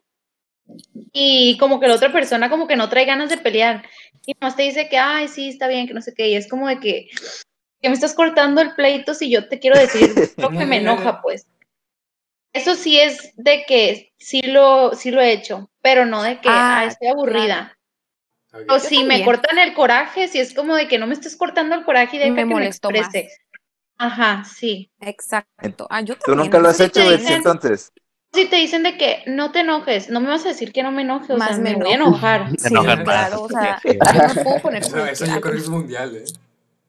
[1.13, 3.85] y como que la otra persona como que no trae ganas de pelear
[4.27, 6.49] y más te dice que, ay, sí, está bien, que no sé qué, y es
[6.49, 7.09] como de que,
[7.81, 11.23] que me estás cortando el pleito si yo te quiero decir lo que me enoja,
[11.23, 11.47] pues.
[12.53, 16.49] Eso sí es de que sí lo, sí lo he hecho, pero no de que,
[16.49, 17.79] Ah, estoy aburrida.
[18.53, 18.63] Ok.
[18.69, 21.77] O si me cortan el coraje, si es como de que no me estés cortando
[21.77, 22.67] el coraje y Me que me más.
[22.67, 23.31] exprese.
[23.97, 24.91] Ajá, sí.
[25.01, 25.87] Exacto.
[25.91, 27.93] Ah, yo ¿Tú nunca lo has hecho, Betsy, entonces?
[28.33, 30.93] Si te dicen de que no te enojes, no me vas a decir que no
[30.93, 32.51] me enoje, o Más sea, me me voy a enojar.
[32.59, 35.69] Sí, claro, o sea, yo me puedo poner Eso, eso yo ah, creo que es
[35.69, 36.25] mundial, ¿eh?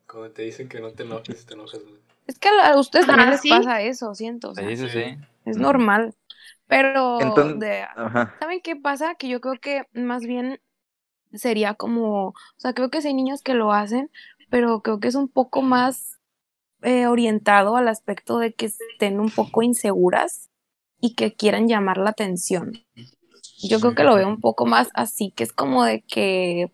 [0.08, 1.82] Cuando te dicen que no te enojes, te enojas.
[2.28, 3.50] Es que a ustedes también Ajá, les ¿sí?
[3.50, 4.52] pasa eso, siento.
[4.52, 5.18] o sea, Sí, sí, sí.
[5.46, 6.14] es normal.
[6.68, 8.36] Pero, Entonces- de- Ajá.
[8.40, 9.16] ¿saben qué pasa?
[9.16, 10.62] Que yo creo que más bien
[11.34, 14.12] sería como, o sea, creo que sí hay niños que lo hacen,
[14.52, 16.20] pero creo que es un poco más
[16.84, 20.51] eh, orientado al aspecto de que estén un poco inseguras
[21.02, 22.74] y que quieran llamar la atención.
[23.64, 26.72] Yo creo que lo veo un poco más así, que es como de que,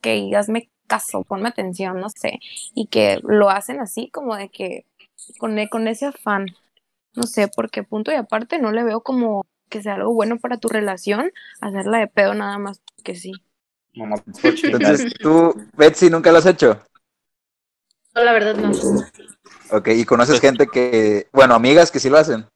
[0.00, 2.40] que hazme caso, ponme atención, no sé,
[2.74, 4.86] y que lo hacen así como de que
[5.38, 6.46] con, e- con ese afán,
[7.14, 10.58] no sé, porque punto y aparte no le veo como que sea algo bueno para
[10.58, 13.32] tu relación hacerla de pedo nada más que sí.
[14.42, 16.80] Entonces, tú, Betsy, nunca lo has hecho.
[18.14, 18.70] No, la verdad no.
[19.70, 22.46] Ok, y conoces gente que, bueno, amigas que sí lo hacen.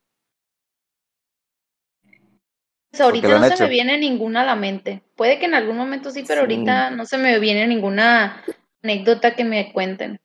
[2.92, 5.02] Pues ahorita no se me viene ninguna a la mente.
[5.16, 6.52] Puede que en algún momento sí, pero Sí.
[6.54, 8.44] ahorita no se me viene ninguna
[8.82, 10.20] anécdota que me cuenten.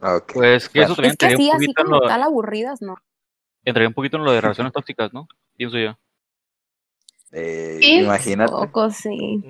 [0.00, 0.32] Ok.
[0.34, 2.82] Pues que eso también Es que sí, un así poquito en como lo, tal aburridas,
[2.82, 2.96] ¿no?
[3.64, 5.26] entraría un poquito en lo de relaciones tóxicas, ¿no?
[5.56, 5.96] Pienso yo.
[7.32, 7.94] Eh, Sí.
[8.00, 9.42] imagínate, Poco, sí.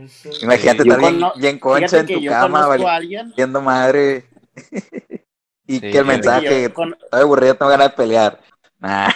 [0.42, 1.00] imagínate estar
[1.36, 3.32] bien, concha en tu cama, conozco a vali- alguien.
[3.36, 4.26] viendo madre.
[5.66, 8.40] y Sí, que el mensaje, con- estoy aburrido, tengo ganas de pelear.
[8.78, 9.08] Nah.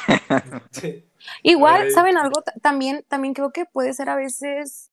[0.70, 1.04] Sí.
[1.42, 1.90] Igual, Ay.
[1.92, 2.42] ¿saben algo?
[2.42, 4.90] Ta- También, también creo que puede ser a veces,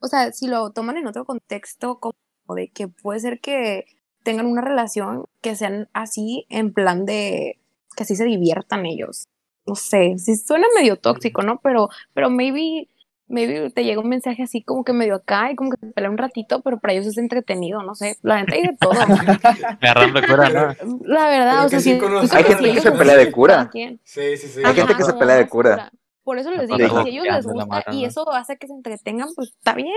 [0.00, 2.14] o sea, si lo toman en otro contexto, como
[2.54, 3.84] de que puede ser que
[4.22, 7.58] tengan una relación que sean así, en plan de
[7.96, 9.24] que así se diviertan ellos.
[9.66, 11.60] No sé, si suena medio tóxico, ¿no?
[11.62, 12.88] Pero, pero maybe,
[13.28, 16.10] maybe te llega un mensaje así como que medio acá y como que se pelea
[16.10, 18.18] un ratito, pero para ellos es entretenido, no sé.
[18.22, 18.92] La neta hay de todo.
[20.18, 20.74] De cura, ¿no?
[21.04, 23.70] La verdad, Pero o sea, sí Hay gente que se pelea de cura.
[23.72, 24.60] Sí, sí, sí.
[24.64, 25.90] Hay gente que se pelea de cura.
[26.24, 29.28] Por eso les digo, si a ellos les gusta y eso hace que se entretengan,
[29.34, 29.94] pues está bien,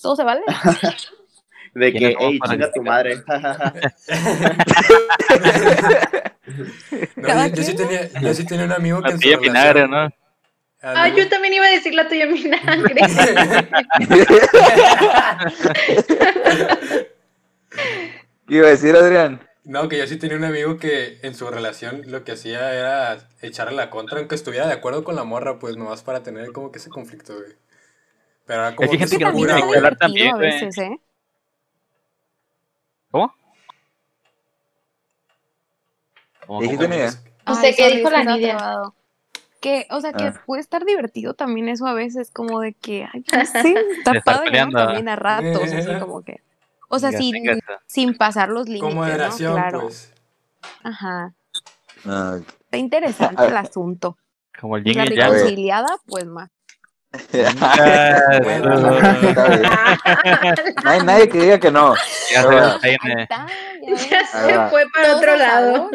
[0.00, 0.42] todo se vale.
[1.74, 3.22] De ¿Quiénes que, hey, chinga tu madre.
[7.16, 9.90] Yo, yo sí tenía, yo sí tenía un amigo que en su relación...
[9.90, 10.10] ¿no?
[10.82, 12.94] Ah, yo también iba a decir la tuya, vinagre.
[18.48, 19.40] ¿Qué iba a decir, Adrián?
[19.64, 23.18] No, que yo sí tenía un amigo que en su relación lo que hacía era
[23.42, 26.72] echarle la contra, aunque estuviera de acuerdo con la morra, pues nomás para tener como
[26.72, 27.52] que ese conflicto, güey.
[28.44, 30.98] Pero era como que hay gente que que hablar a también, veces, ¿eh?
[33.12, 33.32] ¿Cómo?
[36.44, 36.88] ¿Cómo, ¿Dijiste?
[36.88, 37.12] Nidia?
[37.46, 38.58] No sé, ¿qué dijo la Nidia?
[39.62, 40.42] Que, o sea, que Ah.
[40.44, 44.44] puede estar divertido también eso a veces, como de que, ay, sé, está padre, ¿no?
[44.44, 44.78] peleando.
[44.86, 46.42] También a ratos, así como que.
[46.88, 47.34] O sea, sin,
[47.86, 49.52] sin pasar los límites, ¿no?
[49.54, 49.80] Claro.
[49.82, 50.12] pues.
[50.82, 51.32] Ajá.
[52.04, 54.18] Ah, Está interesante el asunto.
[54.60, 56.50] Como el la reconciliada, pues más.
[57.60, 58.80] Ah, bueno.
[60.84, 61.94] No hay nadie que diga que no.
[62.32, 62.78] Ya Ah, se va.
[62.82, 62.96] Ahí
[64.48, 65.90] ya fue para otro lado.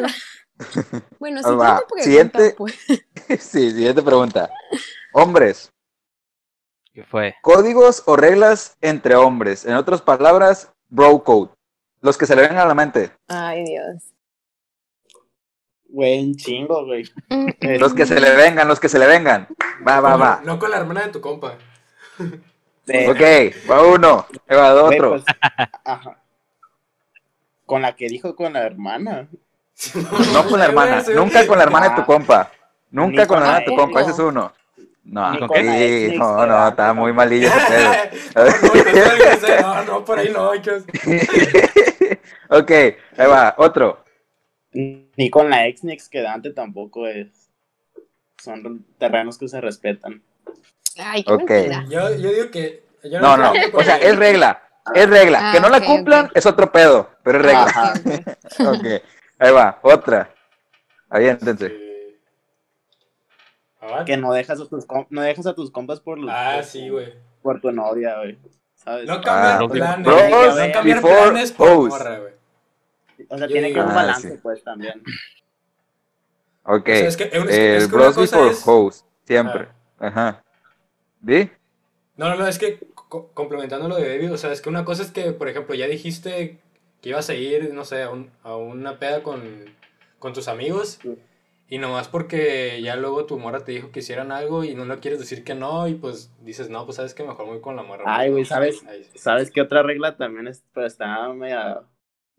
[1.18, 1.82] Bueno, sí, va.
[1.88, 2.54] porque Siguiente.
[2.56, 2.74] pues.
[3.28, 4.50] Sí, siguiente pregunta.
[5.12, 5.70] Hombres,
[6.94, 7.34] ¿Qué fue?
[7.42, 9.66] códigos o reglas entre hombres.
[9.66, 11.50] En otras palabras, bro code.
[12.00, 13.10] Los que se le vengan a la mente.
[13.28, 14.02] Ay, Dios.
[15.90, 17.04] Un chingo, güey.
[17.78, 19.48] Los que se le vengan, los que se le vengan.
[19.86, 20.40] Va, va, va.
[20.44, 21.56] No con la hermana de tu compa.
[22.86, 24.26] de- Ok, va uno.
[24.50, 25.10] Va otro.
[25.10, 25.24] pues,
[25.84, 26.22] ajá.
[27.66, 29.28] Con la que dijo con la hermana.
[30.32, 31.02] No con la hermana.
[31.14, 32.50] Nunca con la hermana de tu compa.
[32.90, 34.00] Nunca con la hermana de tu compa.
[34.00, 34.52] Ese es uno.
[35.04, 35.48] No, Ni con
[36.18, 37.92] no, no, está muy malillo ese pedo.
[39.62, 40.50] no, no, por ahí no.
[42.50, 44.04] ok, ahí va, otro.
[44.72, 47.48] Ni con la ex ni ex quedante tampoco es.
[48.42, 50.22] Son terrenos que se respetan.
[50.98, 51.48] Ay, qué Ok.
[51.50, 51.84] mentira.
[51.88, 52.84] Yo, yo digo que.
[53.04, 54.62] yo No, no, o sea, es regla.
[54.94, 55.48] Es regla.
[55.48, 57.94] Ah, Que no la cumplan es otro pedo, pero es regla.
[58.66, 58.84] Ok,
[59.38, 60.30] ahí va, otra.
[61.08, 61.74] Aviéntense.
[63.80, 64.04] ¿ah?
[64.04, 66.88] Que no dejas a tus, no dejas a tus compas por, los- Ah, por- sí,
[66.88, 67.14] güey.
[67.42, 68.38] por tu novia, güey.
[68.74, 69.06] ¿Sabes?
[69.06, 70.06] No cambiar Ah, planes.
[70.06, 72.32] bros no cambiar before planes por morra, güey.
[73.28, 74.38] O sea, Yo tiene que haber un Ah, balance, sí.
[74.42, 75.02] pues, también.
[76.64, 76.88] Ok.
[76.88, 79.68] O sea, es que- es es bros before es- hoes, siempre.
[79.98, 80.44] Ajá.
[81.20, 81.50] ¿Vi?
[82.16, 84.84] No, no, no, es que co- complementando lo de David, o sea, es que una
[84.84, 86.58] cosa es que, por ejemplo, ya dijiste
[87.00, 89.42] que ibas a ir, no sé, a, un- a una peda con,
[90.18, 90.98] con tus amigos
[91.70, 94.98] Y nomás porque ya luego tu morra te dijo que hicieran algo y no le
[95.00, 97.82] quieres decir que no, y pues dices, no, pues sabes que mejor voy con la
[97.82, 98.04] morra.
[98.06, 98.82] Ay, güey, ¿sabes?
[98.86, 99.18] Ahí sí.
[99.18, 100.64] ¿Sabes qué otra regla también es?
[100.72, 101.82] Pero está media,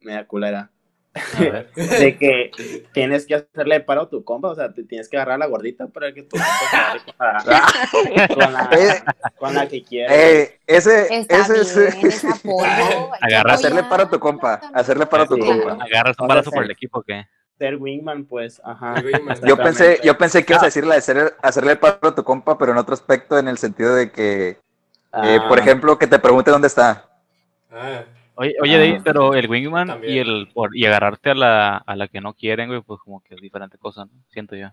[0.01, 0.71] media culera.
[1.75, 2.51] De que
[2.93, 5.45] tienes que hacerle paro a tu compa, o sea, te tienes que agarrar a la
[5.47, 10.13] gordita para que tu compa se agarre con la, con la, con la que quiera.
[10.15, 12.23] Eh, ese, Está ese es bien, es
[13.45, 15.41] hacerle paro a tu compa, hacerle paro a tu Sí.
[15.41, 15.77] compa.
[15.83, 17.25] Agarras un balazo por el equipo que.
[17.57, 18.95] Ser wingman, pues, ajá.
[19.03, 19.37] Wingman.
[19.45, 22.23] Yo pensé, yo pensé que ibas a decir la de hacer- hacerle paro a tu
[22.23, 24.57] compa, pero en otro aspecto, en el sentido de que, eh,
[25.11, 27.09] Ah, por ejemplo, que te pregunte dónde está.
[27.71, 28.03] Ah,
[28.39, 28.79] Oye, oye Ah.
[28.79, 30.13] Dave, pero el wingman También.
[30.13, 33.21] y el por, y agarrarte a la, a la que no quieren, güey, pues como
[33.21, 34.11] que es diferente cosa, ¿no?
[34.29, 34.69] Siento yo.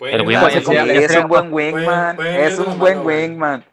[0.00, 3.64] El wingman es un buen wingman, pueden es un buen mano, wingman.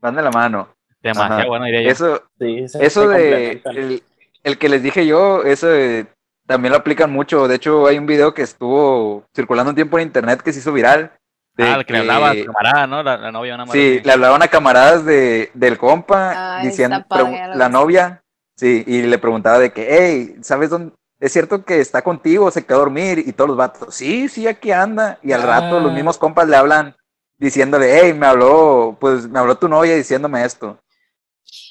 [0.00, 0.68] Van de la mano.
[1.02, 1.46] Demasiado Ajá.
[1.46, 1.90] bueno, diría yo.
[1.90, 4.02] Eso, sí, Eso de el,
[4.42, 6.06] el que les dije yo, eso de-
[6.46, 7.46] también lo aplican mucho.
[7.48, 10.72] De hecho, hay un video que estuvo circulando un tiempo en internet que se hizo
[10.72, 11.12] viral.
[11.56, 13.02] de Ah, el que le hablaba a su camarada, ¿no?
[13.04, 17.04] La, la novia de una Sí, le hablaban a camaradas de, del compa Ay, diciendo
[17.08, 18.23] padre, la novia,
[18.56, 20.92] sí, y le preguntaba de que, hey, ¿sabes dónde?
[21.20, 22.50] ¿Es cierto que está contigo?
[22.50, 23.18] ¿Se quedó a dormir?
[23.26, 25.18] Y todos los vatos, sí, sí, aquí anda.
[25.22, 25.94] Y al rato los Ah.
[25.94, 26.96] mismos compas le hablan
[27.38, 30.78] diciéndole, hey, me habló, pues me habló tu novia diciéndome esto.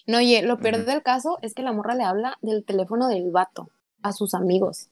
[0.08, 3.32] No, oye, lo peor del caso es que la morra le habla del teléfono del
[3.32, 3.70] vato
[4.02, 4.90] a sus amigos.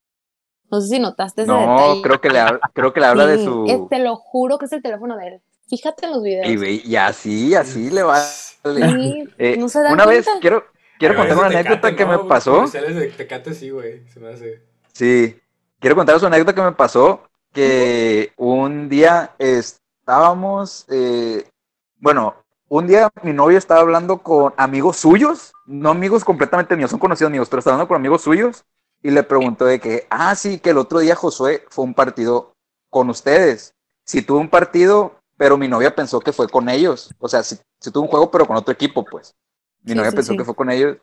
[0.69, 2.01] No sé si notaste ese No, detalle.
[2.01, 2.39] creo que le,
[2.73, 3.87] creo que le habla de su...
[3.89, 5.41] te lo juro que es el teléfono de él.
[5.67, 6.47] Fíjate en los videos.
[6.47, 8.19] Y, y así, así le va.
[8.19, 10.63] Sí, Eh, no se dan una vez, quiero,
[11.01, 12.67] quiero Pero contar una anécdota que no, me pasó.
[12.67, 14.61] de Tecate sí, güey, se me hace.
[14.93, 15.39] Sí,
[15.79, 17.23] quiero contaros una anécdota que me pasó.
[17.51, 21.49] Que un día estábamos, eh,
[21.97, 22.35] bueno,
[22.69, 27.29] un día mi novio estaba hablando con amigos suyos, no amigos completamente míos, son conocidos
[27.29, 28.63] amigos, pero estaba hablando con amigos suyos
[29.03, 32.53] y le preguntó de que, ah, sí, que el otro día Josué fue un partido
[32.89, 33.73] con ustedes.
[34.05, 37.13] Sí tuvo un partido, pero mi novia pensó que fue con ellos.
[37.19, 39.35] O sea, sí, sí tuvo un juego, pero con otro equipo, pues.
[39.83, 40.37] Mi Sí, novia sí, pensó sí.
[40.37, 40.97] que fue con ellos.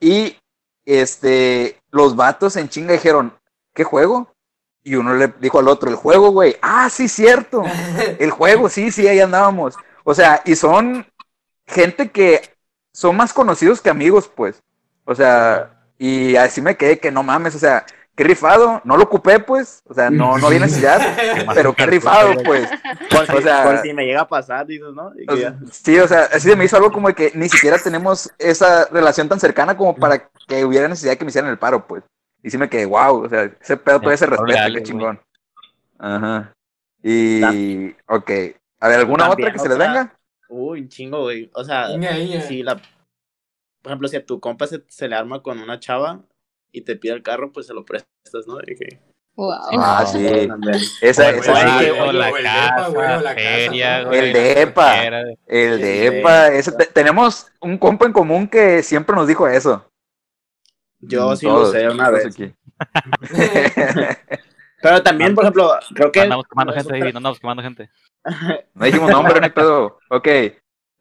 [0.00, 0.36] Y
[0.84, 3.32] este, los vatos en chinga dijeron,
[3.74, 4.32] ¿qué juego?
[4.84, 6.56] Y uno le dijo al otro, el juego, güey.
[6.62, 7.62] Ah, sí, cierto.
[8.18, 9.76] El juego, sí, sí, ahí andábamos.
[10.04, 11.06] O sea, y son
[11.66, 12.42] gente que
[12.92, 14.60] son más conocidos que amigos, pues.
[15.04, 18.80] O sea, y así me quedé que no mames, o sea, qué rifado.
[18.84, 19.82] No lo ocupé, pues.
[19.88, 21.00] O sea, no, no había necesidad,
[21.54, 22.68] pero qué rifado, pues.
[23.36, 25.12] O sea- por si me llega a pasar, dices, ¿no?
[25.28, 27.78] O sea, sí, o sea, así se me hizo algo como de que ni siquiera
[27.78, 31.58] tenemos esa relación tan cercana como para que hubiera necesidad de que me hicieran el
[31.58, 32.02] paro, pues.
[32.42, 35.20] Y sí me quedé, wow, o sea, ese pedo todavía se respeta, qué chingón.
[35.98, 36.52] Ajá.
[37.02, 38.30] Y, ok.
[38.80, 40.16] A ver, ¿alguna También otra que se les venga?
[40.48, 41.50] Uy, un chingo, güey.
[41.54, 42.40] O sea, Inga, inga.
[42.42, 42.76] si la.
[42.76, 46.20] Por ejemplo, si a tu compa se, se le arma con una chava
[46.72, 48.58] y te pide el carro, pues se lo prestas, ¿no?
[48.66, 49.00] Y que-
[49.34, 49.50] Wow.
[49.78, 50.26] Ah, sí.
[51.00, 55.00] Esa, oye, la feria, güey, El depa.
[55.00, 55.22] quiera.
[55.46, 59.86] el de EPA, ese, te- tenemos un compa en común que siempre nos dijo eso.
[61.00, 62.26] Yo sí Todos, lo sé una vez.
[62.26, 62.54] aquí.
[64.82, 66.20] Pero también, por ejemplo, creo que.
[66.20, 67.90] Andamos quemando no es gente ahí, andamos quemando gente.
[68.74, 69.98] No dijimos nombre, no hay pedo.
[70.10, 70.28] Ok.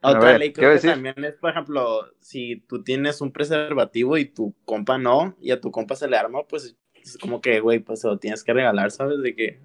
[0.02, 0.92] Otra ver, ley ¿qué creo iba a que decir?
[0.92, 5.62] también es, por ejemplo, si tú tienes un preservativo y tu compa no, y a
[5.62, 8.54] tu compa se le arma, pues es como que, güey, pues se lo tienes que
[8.54, 9.22] regalar, ¿sabes?
[9.22, 9.60] De que.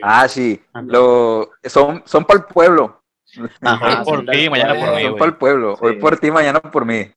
[0.00, 0.60] Ah, sí.
[0.86, 3.02] Lo, son son para el pueblo.
[3.60, 5.78] Ajá, Hoy por ti, mañana por mí, son para el pueblo.
[5.80, 7.10] Hoy por ti, mañana por mí.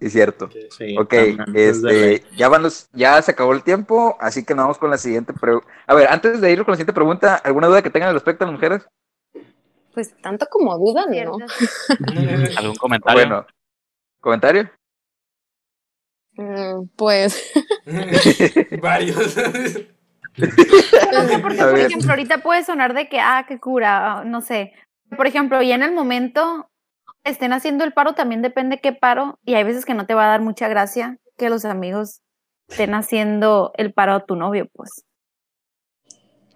[0.00, 0.46] Sí, cierto.
[0.46, 0.52] Ok.
[0.70, 1.12] Sí, Ok,
[1.54, 4.90] es este, ya van los, ya se acabó el tiempo, así que nos vamos con
[4.90, 5.68] la siguiente pregunta.
[5.86, 8.44] A ver, antes de ir con la siguiente pregunta, ¿alguna duda que tengan al respecto
[8.44, 8.88] a las mujeres?
[9.94, 11.38] Pues tanto como dudan, ¿no?
[12.58, 13.20] ¿Algún comentario?
[13.20, 13.46] Bueno,
[14.20, 14.70] ¿comentario?
[16.36, 17.52] Mm, Pues,
[18.82, 19.36] Varios.
[20.36, 24.40] No sé, porque, por ejemplo, ahorita puede sonar de que, ah, qué cura, ah, no
[24.40, 24.72] sé.
[25.16, 26.70] Por ejemplo, ya en el momento
[27.24, 30.24] estén haciendo el paro, también depende qué paro, y hay veces que no te va
[30.24, 32.20] a dar mucha gracia que los amigos
[32.68, 35.04] estén haciendo el paro a tu novio, pues.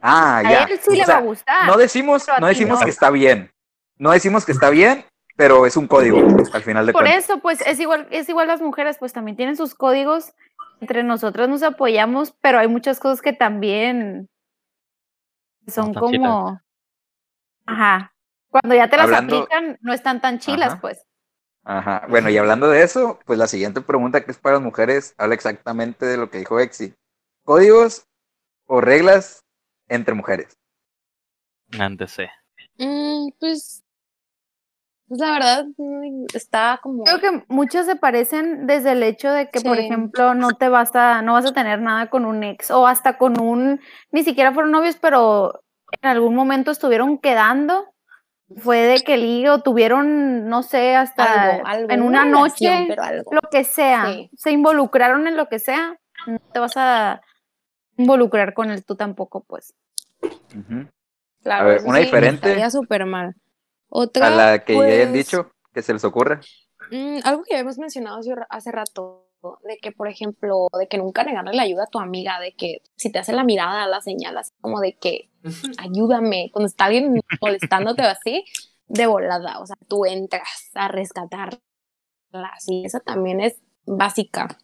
[0.07, 0.63] Ah, A ya.
[0.65, 1.67] él sí O le sea, va a gustar.
[1.67, 2.85] No decimos, no decimos no.
[2.85, 3.51] que está bien.
[3.97, 5.05] No decimos que está bien,
[5.37, 6.19] pero es un código,
[6.53, 7.25] al final de Por cuentas.
[7.25, 10.35] eso, pues, es igual, es igual las mujeres, pues también tienen sus códigos.
[10.81, 14.29] Entre nosotras nos apoyamos, pero hay muchas cosas que también
[15.69, 16.61] son como.
[17.67, 18.13] Ajá.
[18.51, 20.81] Cuando ya te las Hablando- aplican, no están tan chilas, Ajá.
[20.81, 21.07] pues.
[21.65, 22.07] Ajá.
[22.11, 25.35] Bueno, y hablando de eso, pues la siguiente pregunta que es para las mujeres habla
[25.35, 26.95] exactamente de lo que dijo Exi.
[27.45, 28.07] ¿Códigos
[28.67, 29.44] o reglas
[29.89, 30.57] entre mujeres?
[31.79, 32.25] Antes sí.
[32.79, 33.83] mm, pues,
[35.09, 35.67] Pues la verdad,
[36.35, 37.05] está como.
[37.05, 40.95] Creo que muchas se parecen desde el hecho de que, por ejemplo, no te vas
[40.95, 43.81] a, no vas a tener nada con un ex, o hasta con un,
[44.13, 45.63] ni siquiera fueron novios, pero
[46.03, 47.87] en algún momento estuvieron quedando.
[48.59, 51.25] Fue de que ligue o tuvieron, no sé, hasta
[51.55, 53.31] Algo, algo, en una una relación, noche, pero algo.
[53.33, 54.31] lo que sea, Sí.
[54.37, 57.23] se involucraron en lo que sea, no te vas a
[57.97, 59.75] involucrar con él tú tampoco, pues.
[61.43, 62.49] Claro, A ver, una sí, diferente.
[62.49, 63.35] Estaría súper mal.
[63.89, 64.27] Otra.
[64.27, 66.41] A la que ya hayan pues, dicho, que se les ocurre.
[66.91, 69.29] mm, algo que ya habíamos mencionado hace, rato,
[69.65, 72.83] de que, por ejemplo, de que nunca negarle la ayuda a tu amiga, de que
[72.97, 75.29] si te hace la mirada, la señalas, como de que
[75.79, 78.45] ayúdame, cuando está alguien molestándote o así,
[78.89, 81.61] de volada, o sea, tú entras a rescatarla,
[82.67, 84.59] y esa también es básica.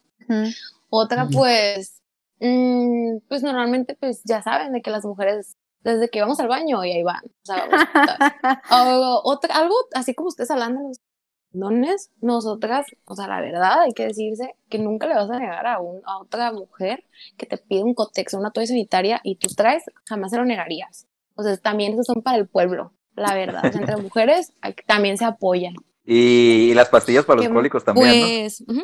[0.89, 2.00] Otra, pues,
[2.41, 6.83] mm, pues normalmente, pues ya saben de que las mujeres, desde que vamos al baño
[6.83, 7.87] y ahí van, o sea, vamos.
[8.71, 10.97] O- otra, algo así como ustedes hablando de los
[11.53, 15.67] dones, nosotras, o sea, la verdad, hay que decirse que nunca le vas a negar
[15.67, 17.03] a, un, a otra mujer
[17.37, 21.07] que te pide un cotex, una toalla sanitaria y tú traes, jamás se lo negarías.
[21.35, 23.63] O sea, también esos son para el pueblo, la verdad.
[23.65, 25.73] O sea, entre mujeres hay- también se apoyan.
[26.05, 28.25] Y, y las pastillas para los Que, cólicos también, ¿no?
[28.27, 28.83] Pues, ujú.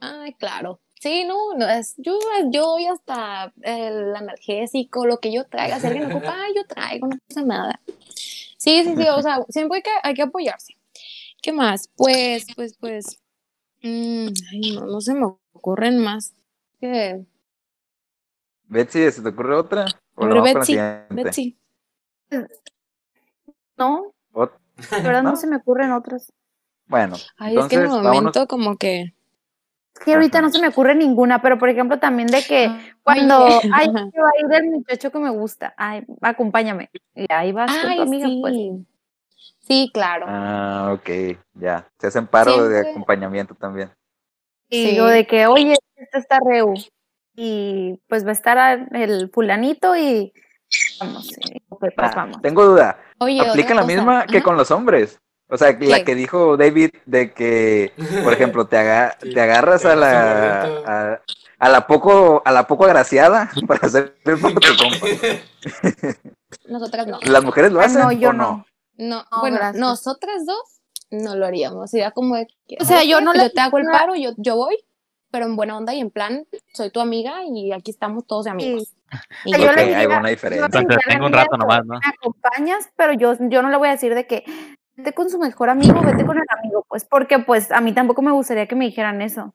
[0.00, 0.80] ay, claro.
[1.02, 2.16] Sí, no, no es, yo,
[2.52, 5.80] yo doy hasta el analgésico, lo que yo traiga.
[5.80, 7.80] Si alguien ocupa, yo traigo, no pasa nada.
[8.56, 10.76] Sí, sí, sí, o sea, siempre hay que, hay que apoyarse.
[11.42, 11.88] ¿Qué más?
[11.96, 13.18] Pues, pues, pues,
[13.82, 16.34] mm, ay, no, no se me ocurren más.
[16.80, 17.24] que
[18.68, 19.86] Betsy, ¿se te ocurre otra?
[20.14, 20.78] ¿O la Betsy?
[21.10, 21.58] Betsy.
[23.76, 24.52] No, Ot-
[24.92, 25.36] la verdad no, ¿No?
[25.36, 26.32] se me ocurren otras.
[26.86, 28.46] Bueno, Ay, es que en el entonces, momento vámonos.
[28.46, 29.14] como que...
[29.94, 30.46] Es que ahorita Ajá.
[30.46, 32.70] no se me ocurre ninguna, pero por ejemplo también de que
[33.02, 33.70] cuando Oye.
[33.74, 36.90] ay, que va a ir el muchacho que me gusta, ay, acompáñame.
[37.14, 38.38] Y ahí vas con Ay, tu amiga, sí.
[38.40, 38.54] pues.
[39.60, 40.26] Sí, claro.
[40.28, 41.88] Ah, ok, ya.
[41.98, 43.90] Se hacen paro de acompañamiento también.
[44.68, 44.96] Y Sí.
[44.96, 46.74] yo de que, oye, este está reu.
[47.36, 50.32] Y pues va a estar el fulanito y
[51.00, 52.42] vamos, y, ok, pues Ah, vamos.
[52.42, 52.98] tengo duda.
[53.18, 53.94] Oye, ¿Aplican la cosa.
[53.94, 55.20] misma que con los hombres?
[55.52, 57.92] O sea, la que dijo David de que,
[58.24, 61.20] por ejemplo, te, aga- Sí, te agarras te a la, a,
[61.58, 64.66] a la poco a la poco agraciada para hacer el compa.
[66.68, 67.18] Nosotras no.
[67.22, 68.42] ¿Las mujeres lo Ah, hacen no, yo o no?
[68.42, 68.66] no.
[68.98, 69.80] No, No, bueno, gracias.
[69.80, 70.80] nosotras dos
[71.10, 71.90] no lo haríamos.
[71.90, 74.30] Sería como de que, O sea, ¿sabes yo no le- te hago el paro, yo,
[74.36, 74.76] yo voy,
[75.30, 78.50] pero en buena onda y en plan, soy tu amiga y aquí estamos todos de
[78.52, 78.94] amigos.
[79.44, 80.68] Y Yo le hay una diferencia.
[80.68, 81.94] la Tengo un rato nomás, ¿no?
[81.98, 84.44] Me acompañas, pero yo, yo no le voy a decir de que
[84.96, 88.22] vete con su mejor amigo, vete con el amigo, pues, porque pues a mí tampoco
[88.22, 89.54] me gustaría que me dijeran eso.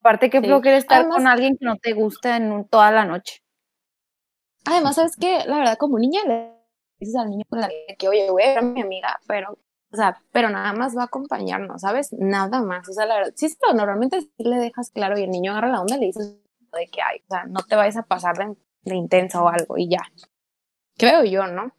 [0.00, 0.46] Aparte que Sí.
[0.46, 3.42] flojera estar Además- con alguien que no te gusta en un- toda la noche.
[4.66, 5.40] Además, ¿sabes qué?
[5.46, 6.52] La verdad, como niña le
[6.98, 7.68] dices al niño con la
[7.98, 9.52] que, oye, voy a ver a mi amiga, pero,
[9.92, 12.12] o sea, pero nada más va a acompañarnos, ¿sabes?
[12.12, 12.88] Nada más.
[12.88, 15.52] O sea, la verdad, sí, sí, pero normalmente sí le dejas claro y el niño
[15.52, 16.36] agarra la onda y le dices
[16.72, 19.76] de que, ay, o sea, no te vayas a pasar de, de intensa o algo
[19.78, 20.02] y ya.
[20.96, 21.72] Creo yo, ¿no?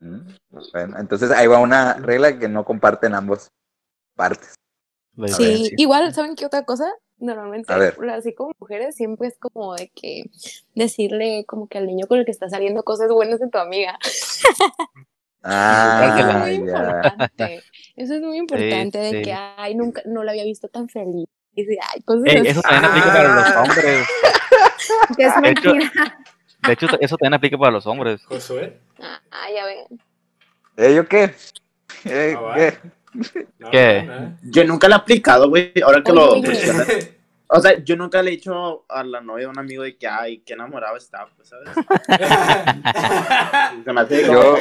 [0.00, 3.48] Bueno, entonces ahí va una regla que no comparten ambos
[4.16, 4.54] partes.
[5.36, 6.92] Sí, igual, ¿saben qué otra cosa?
[7.20, 7.96] Normalmente, A ver.
[8.10, 10.22] así como mujeres, siempre es como de que
[10.76, 13.98] decirle como que al niño con el que está saliendo cosas buenas de tu amiga.
[15.42, 16.76] Ah, Eso es muy ya.
[16.78, 17.62] importante.
[17.96, 19.22] Eso es muy importante de sí.
[19.22, 21.26] que, ay, nunca, no la había visto tan feliz.
[21.54, 23.62] Y dice, ay, cosas Ey, eso también aplica para los Ah.
[23.62, 24.06] hombres.
[25.16, 26.18] Que es De hecho- mentira.
[26.62, 28.24] De hecho, eso también aplica para los hombres.
[28.24, 28.78] Josué.
[29.00, 30.00] Ah, ah, ya ven.
[30.76, 31.34] ¿Eh, yo qué?
[32.04, 32.54] Eh, Ah.
[32.54, 32.78] ¿qué?
[33.58, 34.02] No, ¿Qué?
[34.06, 34.38] no, no.
[34.42, 35.72] Yo nunca lo he aplicado, güey.
[35.84, 37.17] Ahora que Oye, lo oye.
[37.50, 40.06] O sea, yo nunca le he dicho a la novia de un amigo de que,
[40.06, 41.70] ay, qué enamorado está, pues, ¿sabes?
[43.84, 44.56] Se me hace como Yo-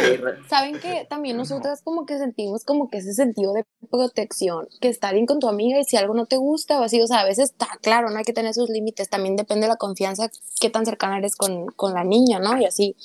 [0.50, 5.12] Saben que también nosotras como que sentimos como que ese sentido de protección, que está
[5.12, 7.26] bien con tu amiga y si algo no te gusta o así, o sea, a
[7.26, 10.30] veces está claro, no hay que tener sus límites, también depende de la confianza,
[10.60, 12.58] qué tan cercana eres con, con la niña, ¿no?
[12.58, 12.96] Y así,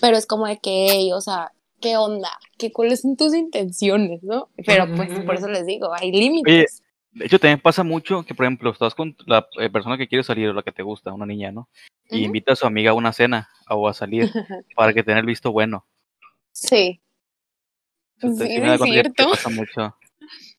[0.00, 2.30] pero es como de que, "Ey, o sea, ¿qué onda?
[2.56, 4.48] ¿Qué, ¿Cuáles son tus intenciones, no?
[4.66, 6.82] Pero pues por eso les digo, hay límites.
[7.18, 10.22] De hecho, también pasa mucho que, por ejemplo, estás con la eh, persona que quiere
[10.22, 11.68] salir o la que te gusta, una niña, ¿no?
[12.10, 14.22] Y invita a su amiga a una cena o a salir
[14.76, 15.86] para que tenga el visto bueno.
[16.52, 17.00] Sí.
[18.20, 19.30] Sí, es cierto.
[19.30, 19.96] pasa mucho.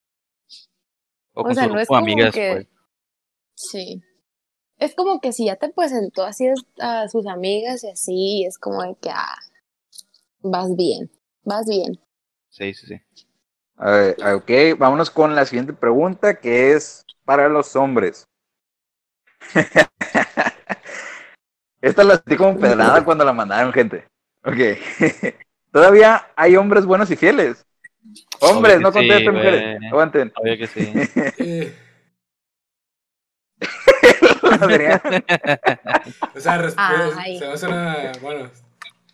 [1.34, 2.68] O O con sea, su no es como amigas, que- pues.
[3.55, 4.01] Sí.
[4.78, 6.47] Es como que si ya te presentó así
[6.80, 9.36] a sus amigas y así, es como de que, ah,
[10.41, 11.10] vas bien,
[11.43, 11.99] vas bien.
[12.49, 12.95] Sí, sí, sí.
[13.80, 18.27] A ver, ah, ok, vámonos con la siguiente pregunta que es para los hombres.
[21.82, 24.05] Esta la sentí como pedrada cuando la mandaron, gente.
[24.43, 24.57] Ok.
[25.71, 27.65] Todavía hay hombres buenos y fieles.
[28.41, 29.80] Hombres, Obvio no sí, contesten, mujeres.
[29.89, 30.34] Aguanten.
[30.36, 30.91] Obvio que sí.
[31.38, 31.73] Eh,
[36.36, 37.39] o sea, resp- Ay.
[37.39, 38.49] se va a hacer una, bueno,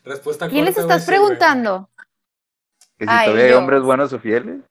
[0.03, 1.89] respuesta ¿Quién les estás preguntando?
[2.97, 3.59] Que si A todavía hay ellos.
[3.59, 4.61] hombres buenos o fieles.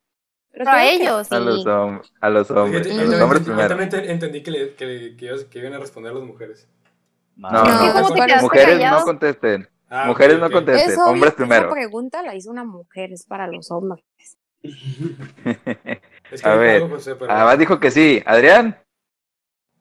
[0.51, 1.33] Pero a ellos.
[1.33, 2.87] A los, hom- a los hombres.
[2.87, 3.69] A yo los también hombres entendí- yo primero.
[3.69, 6.69] también te- entendí que, le- que, que, ibas- que iban a responder las mujeres.
[7.37, 8.01] No, te
[8.41, 9.69] Mujeres no contesten.
[9.91, 10.99] Ah, Mujeres no contesten.
[11.01, 11.67] Hombres primero.
[11.67, 14.05] Esa pregunta la hizo una mujer, es para los hombres.
[16.31, 18.23] Es que A ver, algo, José, pero Además dijo que sí.
[18.25, 18.79] Adrián.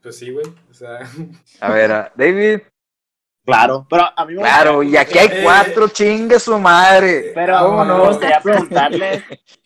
[0.02, 0.46] pues sí, güey.
[0.70, 1.00] O sea,
[1.62, 2.62] A ver, a- David.
[3.46, 7.32] Claro, pero a mí me Claro, y aquí hay Eh, cuatro, chingue su madre.
[7.36, 8.06] Pero ¿Cómo me no?
[8.08, 9.24] gustaría preguntarles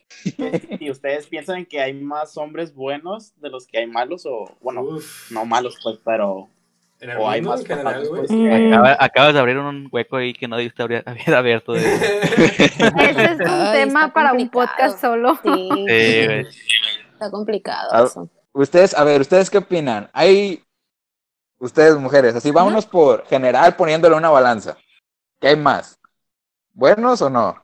[0.79, 4.81] si ustedes piensan que hay más hombres buenos de los que hay malos o, bueno,
[4.81, 6.49] uf, no malos pues, pero
[7.19, 8.73] o hay más en general, pues, Mm.
[8.73, 11.73] Acaba- acabas de abrir un hueco ahí que no debiste abrir- haber abierto.
[11.73, 11.81] De...
[11.93, 15.35] Ese es un Ay, tema para un podcast solo.
[15.43, 16.47] Sí, Sí, güey.
[17.13, 18.27] está complicado eso.
[18.53, 20.09] Ustedes, a ver, ¿ustedes qué opinan?
[20.13, 20.63] Hay.
[21.59, 24.77] Ustedes, mujeres, así vámonos por general poniéndole una balanza.
[25.39, 25.99] ¿Qué hay más?
[26.73, 27.63] ¿Buenos o no?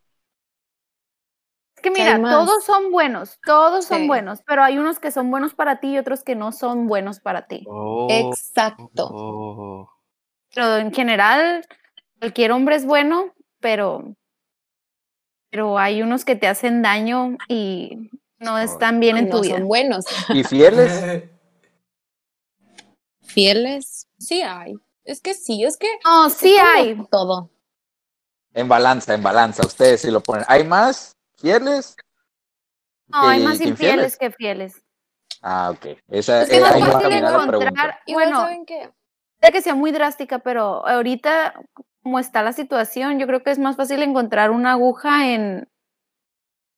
[1.76, 4.08] Es que ¿Qué mira, todos son buenos, todos son Sí.
[4.08, 7.20] buenos, pero hay unos que son buenos para ti y otros que no son buenos
[7.20, 7.66] para ti.
[7.70, 9.10] Oh, Exacto.
[9.12, 9.90] oh.
[10.56, 11.66] Pero en general,
[12.20, 14.16] cualquier hombre es bueno, pero,
[15.52, 19.58] pero hay unos que te hacen daño y no están bien en no tu vida.
[19.58, 20.06] son buenos.
[20.30, 21.24] ¿Y fieles?
[23.34, 24.76] Fieles, sí hay.
[25.04, 26.96] Es que sí, es que No, sí hay.
[27.12, 27.50] todo.
[28.54, 29.66] En balanza, en balanza.
[29.66, 30.46] Ustedes sí lo ponen.
[30.48, 31.96] ¿Hay más fieles?
[33.08, 34.82] No, hay más infieles que fieles.
[35.42, 35.98] Ah, ok.
[36.08, 38.90] Esa Es que eh, va fácil encontrar, Igual bueno, saben que
[39.42, 41.54] sé que sea muy drástica, pero ahorita
[42.02, 45.68] como está la situación, yo creo que es más fácil encontrar una aguja en,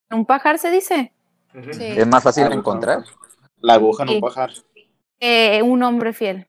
[0.10, 1.14] en un pajar, se dice.
[1.72, 1.84] Sí.
[1.98, 3.04] Es más fácil encontrar.
[3.60, 4.20] la aguja no Sí.
[4.20, 4.52] puede bajar.
[5.20, 6.48] Que un hombre fiel.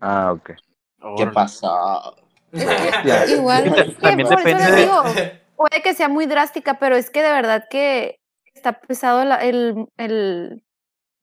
[0.00, 0.50] Ah, ok.
[1.16, 1.68] ¿Qué pasa?
[3.28, 5.02] Igual Es que También por eso depende les de- digo,
[5.56, 8.20] puede que sea muy drástica, pero es que de verdad que
[8.54, 10.64] está pesado la- el, el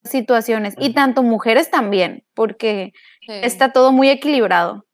[0.04, 3.28] situaciones y tanto mujeres también, porque sí.
[3.42, 4.86] está todo muy equilibrado.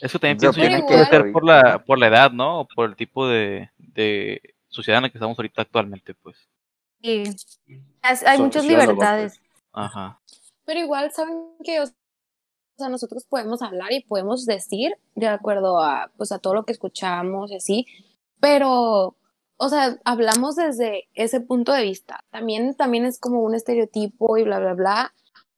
[0.00, 2.60] Eso también pienso yo que puede ser por la, por la edad, ¿no?
[2.60, 6.48] O por el tipo de, de sociedad en la que estamos ahorita actualmente, pues.
[7.00, 7.60] Y es-
[8.26, 9.40] hay muchas libertades.
[9.72, 10.20] Ajá.
[10.68, 11.86] Pero igual saben que, o
[12.76, 16.72] sea, nosotros podemos hablar y podemos decir de acuerdo a, pues, a todo lo que
[16.72, 17.86] escuchamos y así,
[18.38, 19.16] pero,
[19.56, 22.22] o sea, hablamos desde ese punto de vista.
[22.30, 25.14] También, también es como un estereotipo y bla, bla, bla.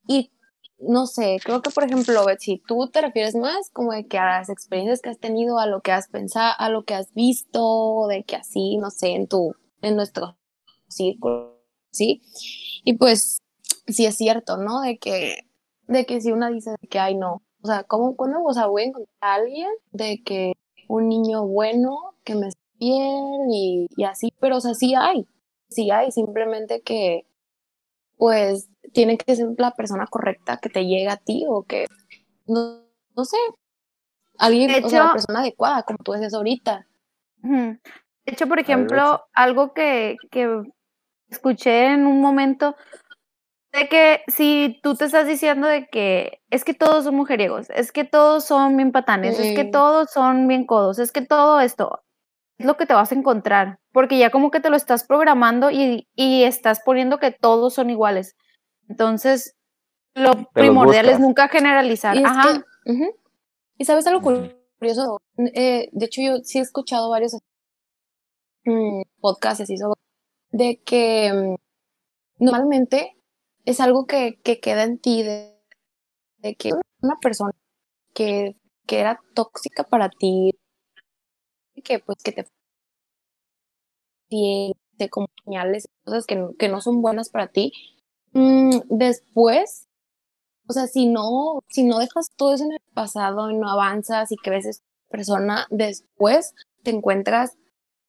[0.06, 0.30] Y
[0.78, 4.38] no sé, creo que, por ejemplo, si tú te refieres más como de que a
[4.38, 8.06] las experiencias que has tenido, a lo que has pensado, a lo que has visto,
[8.08, 10.38] de que así, no sé, en tu, en nuestro
[10.86, 12.22] círculo, ¿sí?
[12.84, 13.40] Y pues,
[13.87, 14.81] sí es cierto, ¿no?
[14.81, 15.37] De que,
[15.87, 18.83] de que si una dice que, ay, no, o sea, ¿cómo, cuándo, o sea, voy
[18.83, 20.53] a encontrar a alguien de que
[20.89, 25.27] un niño bueno, que me esté bien y, y así, pero, o sea, sí hay,
[25.68, 27.27] sí hay, simplemente que,
[28.16, 31.87] pues, tiene que ser la persona correcta que te llegue a ti o que,
[32.47, 32.83] no,
[33.16, 33.37] no sé,
[34.39, 36.87] alguien, De o sea, la hecho- persona adecuada, como tú decías ahorita.
[37.43, 37.79] De
[38.27, 40.62] hecho, por ejemplo, algo que, que
[41.29, 42.75] escuché en un momento
[43.73, 47.93] de que si tú te estás diciendo de que es que todos son mujeriegos, es
[47.93, 52.03] que todos son bien patanes, es que todos son bien codos, es que todo esto
[52.59, 55.71] es lo que te vas a encontrar, porque ya como que te lo estás programando
[55.71, 58.37] y, y estás poniendo que todos son iguales.
[58.89, 59.55] Entonces,
[60.14, 62.16] lo primordial es nunca generalizar.
[62.16, 62.64] Y Ajá.
[62.85, 63.14] que-.
[63.79, 65.21] Y sabes algo curioso,
[65.55, 67.39] Eh, de hecho yo sí he escuchado varios
[68.64, 69.99] mm, podcasts y así sobre
[70.51, 73.16] de que mm, normalmente
[73.71, 75.57] es algo que, que queda en ti de,
[76.39, 77.53] de que una persona
[78.14, 78.57] que,
[78.87, 80.59] que era tóxica para ti,
[81.85, 82.47] que pues que te
[84.97, 87.73] te como señales, cosas que, que no son buenas para ti,
[88.33, 89.89] mm, después
[90.71, 94.31] o sea, si no, si no dejas todo eso en el pasado y no avanzas
[94.31, 96.55] y crees esa persona, después
[96.85, 97.57] te encuentras,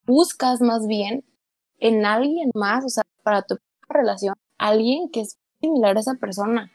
[0.05, 1.25] buscas más bien
[1.79, 3.57] en alguien más, o sea, para tu
[3.89, 6.71] relación, alguien que es similar a esa persona.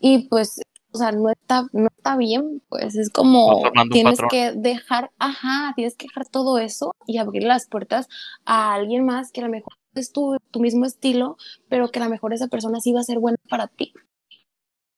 [0.00, 0.60] Y pues,
[0.92, 3.62] o sea, no está, no está bien, pues es como
[3.92, 8.08] tienes que dejar, ajá, tienes que dejar todo eso y abrir las puertas
[8.46, 11.36] a alguien más que a lo mejor es tu, tu mismo estilo,
[11.68, 13.92] pero que a lo mejor esa persona sí va a ser buena para ti.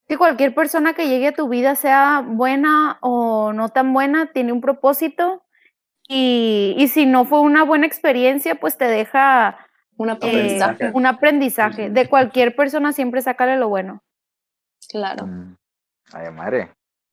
[0.08, 4.52] que cualquier persona que llegue a tu vida, sea buena o no tan buena, tiene
[4.52, 5.42] un propósito
[6.08, 9.58] Y, y si no fue una buena experiencia, pues te deja
[9.98, 10.90] Un eh, aprendizaje.
[10.94, 11.90] un aprendizaje.
[11.90, 14.02] De cualquier persona siempre sácale lo bueno.
[14.88, 15.26] Claro.
[15.26, 15.56] Mm.
[16.12, 16.70] Ay, madre.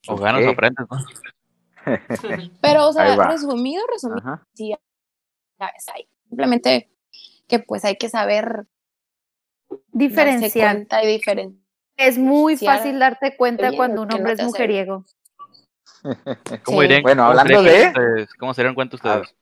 [0.08, 0.98] O ganas o aprendes, ¿no?
[2.62, 4.48] Pero, o sea, resumido, resumido, Ajá.
[4.58, 6.08] ves ahí.
[6.30, 6.90] Simplemente
[7.48, 8.66] que pues hay que saber
[9.92, 10.74] Diferenciar.
[10.76, 11.62] cuenta y diferenciar.
[11.98, 15.06] Es muy fácil darte cuenta bien cuando un no hombre es mujeriego.
[16.64, 16.88] ¿Cómo Sí.
[16.88, 17.02] dirían?
[17.04, 18.34] Bueno, cómo hablando de- ustedes?
[18.36, 19.36] ¿Cómo se dieron cuenta ustedes?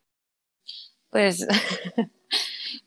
[1.10, 1.48] Pues.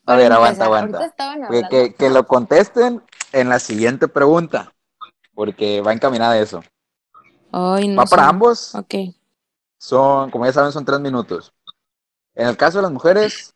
[0.07, 1.69] A ver, aguanta, empezar, aguanta.
[1.69, 4.73] Que, que, que lo contesten en la siguiente pregunta,
[5.35, 6.63] porque va encaminada a eso.
[7.53, 8.95] Ay, no Va para ambos, Ok.
[9.79, 11.53] son, como ya saben, son tres minutos.
[12.35, 13.55] En el caso de las mujeres,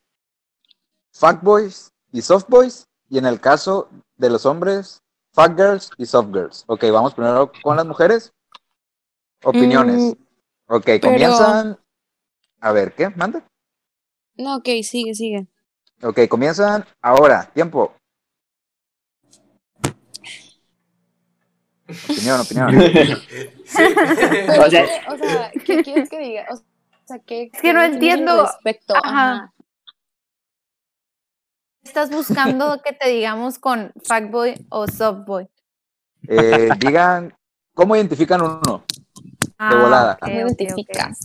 [1.13, 5.03] fuckboys y softboys, y en el caso de los hombres,
[5.33, 6.65] fuckgirls y softgirls.
[6.67, 8.33] Ok, vamos primero con las mujeres.
[9.43, 10.17] Opiniones.
[10.17, 11.79] Mm, ok, comienzan.
[12.61, 13.11] A ver, ¿qué?
[13.11, 13.45] ¿Manda?
[14.37, 15.47] no, ok, sigue, sigue.
[16.03, 17.51] Ok, comienzan ahora.
[17.53, 17.95] Tiempo.
[22.09, 22.71] Opinión, opinión.
[22.93, 23.17] Pero,
[24.67, 26.47] O sea- ¿qué- o sea, ¿qué quieres que diga?
[26.51, 26.57] O
[27.07, 28.43] sea, ¿qué, Es que no entiendo.
[28.43, 28.95] Respecto?
[28.95, 29.33] Ajá.
[29.33, 29.53] Ajá.
[31.83, 35.49] Estás buscando que te digamos con fuckboy o softboy.
[36.29, 37.35] Eh, digan,
[37.75, 38.85] ¿cómo identifican uno?
[39.59, 40.13] Ah, volada.
[40.15, 40.61] ok, ¿Cómo ok, ok.
[40.61, 41.19] identificas?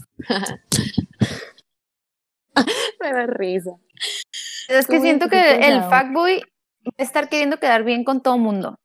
[3.02, 3.72] Me da risa.
[4.68, 6.42] Es que ¿Cómo siento que el fuckboy
[6.86, 8.80] va a estar queriendo quedar bien con todo mundo.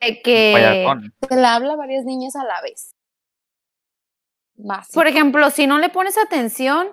[0.00, 0.86] De que.
[1.28, 2.94] Se le habla a varias niñas a la vez.
[4.58, 4.94] Básico.
[4.94, 6.88] por ejemplo, si no le pones atención,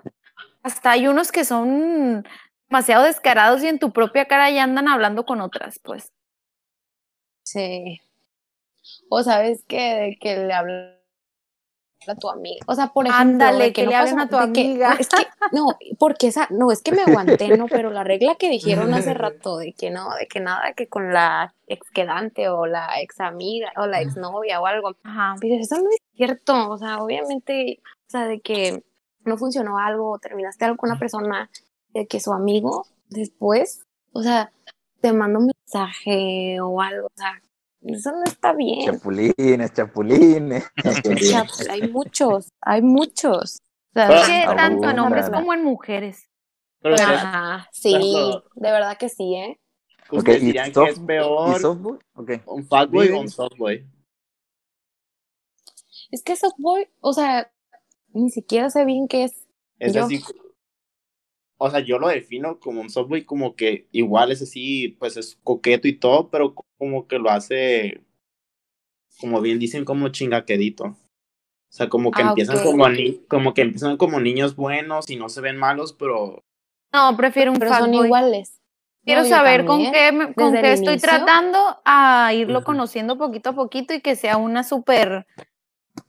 [0.64, 2.28] hasta hay unos que son
[2.68, 6.12] demasiado descarados y en tu propia cara ya andan hablando con otras, pues.
[7.46, 8.02] Sí.
[9.10, 11.03] O sabes que, que le habla
[12.12, 12.64] a tu amiga.
[12.68, 14.96] O sea, por ejemplo, Ándale, que no le hablen pasa- a tu de que- amiga.
[15.00, 15.16] es que,
[15.52, 19.14] no, porque esa, no, es que me aguanté, no, pero la regla que dijeron hace
[19.14, 23.20] rato de que no, de que nada, que con la ex quedante o la ex
[23.22, 24.96] amiga o la ex novia o algo.
[25.04, 25.36] Ajá.
[25.40, 28.84] Pero eso no es cierto, o sea, obviamente, o sea, de que
[29.26, 31.50] no funcionó algo, o terminaste algo con una persona,
[31.94, 34.52] de que su amigo después, o sea,
[35.02, 37.42] te manda un mensaje o algo, o sea,
[37.86, 38.86] eso no está bien.
[38.86, 40.64] Chapulines, chapulines.
[41.32, 43.60] Chap- hay muchos, hay muchos.
[43.96, 46.30] O sea, Pero- Es que Ah, tanto en hombres como en mujeres.
[46.82, 47.94] Pero Ajá, sí,
[48.56, 49.60] de verdad que sí, ¿eh?
[50.10, 52.00] Ok, ustedes ¿y, dirían que soft- es peor ¿y softboy?
[52.16, 53.12] Un Dime.
[53.18, 53.86] o un softboy.
[56.12, 57.52] Es que softboy, o sea,
[58.14, 59.48] ni siquiera sé bien qué es.
[59.80, 60.06] Es Yo.
[60.06, 60.22] así.
[61.66, 65.40] O sea, yo lo defino como un softboy como que igual es así, pues es
[65.46, 68.02] coqueto y todo, pero como que lo hace,
[69.18, 70.84] como bien dicen, como chingaquedito.
[70.88, 70.96] O
[71.70, 75.30] sea, como que Ah, empiezan como ni, como que empiezan como niños buenos y no
[75.30, 76.44] se ven malos, pero
[76.92, 78.60] No, prefiero un Pero son iguales.
[79.06, 81.10] Quiero No, saber con qué, me- con qué estoy inicio.
[81.10, 85.26] tratando a irlo conociendo poquito a poquito y que sea una súper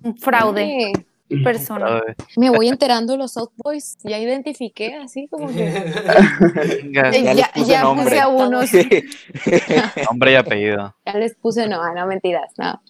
[0.02, 1.06] un fraude Oye,
[1.42, 2.02] persona.
[2.36, 5.64] Me voy enterando de los Softboys, ya identifiqué, así como que.
[6.92, 8.70] Ya ya puse ya puse a unos.
[10.10, 10.94] Nombre y apellido.
[11.06, 12.80] Ya les puse, no, no mentiras, no.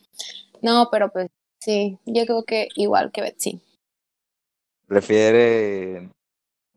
[0.62, 1.30] No, pero pues
[1.60, 3.60] sí, yo creo que igual que Betsy.
[4.86, 6.10] Prefiere.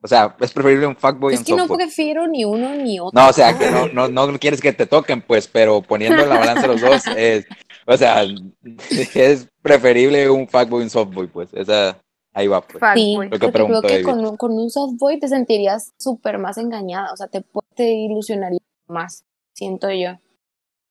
[0.01, 2.99] O sea, es preferible un fuckboy y Es un que no prefiero ni uno ni
[2.99, 3.19] otro.
[3.19, 6.29] No, o sea, que no, no, no quieres que te toquen, pues, pero poniendo en
[6.29, 7.45] la balanza los dos, es,
[7.87, 8.23] o sea,
[9.15, 11.99] es preferible un fuckboy y un softboy, pues, esa,
[12.33, 12.83] ahí va, pues.
[12.95, 13.15] Sí.
[13.15, 17.17] Lo que creo que con, un- con un softboy te sentirías súper más engañada, o
[17.17, 17.43] sea, te,
[17.75, 19.23] te ilusionaría más,
[19.53, 20.11] siento yo,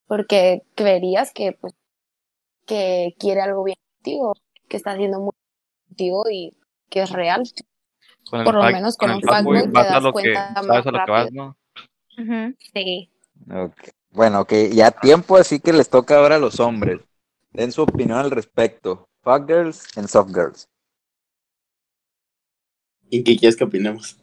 [0.06, 1.74] porque creerías que, pues,
[2.66, 4.34] que quiere algo bien contigo,
[4.68, 6.56] que está haciendo muy bien contigo y
[6.90, 7.42] que es real.
[8.28, 10.90] Con Por lo menos con el un fuckboy te das que, cuenta sabes más a
[10.90, 11.56] lo que vas, rápido.
[12.16, 12.54] ¿no?
[12.74, 13.10] Sí.
[13.52, 13.88] Ok.
[14.16, 17.02] Bueno, ok, ya tiempo, así que les toca ahora a los hombres.
[17.52, 19.06] Den su opinión al respecto.
[19.20, 20.66] Fuck girls and soft girls.
[23.10, 24.18] ¿Y qué quieres que opinemos?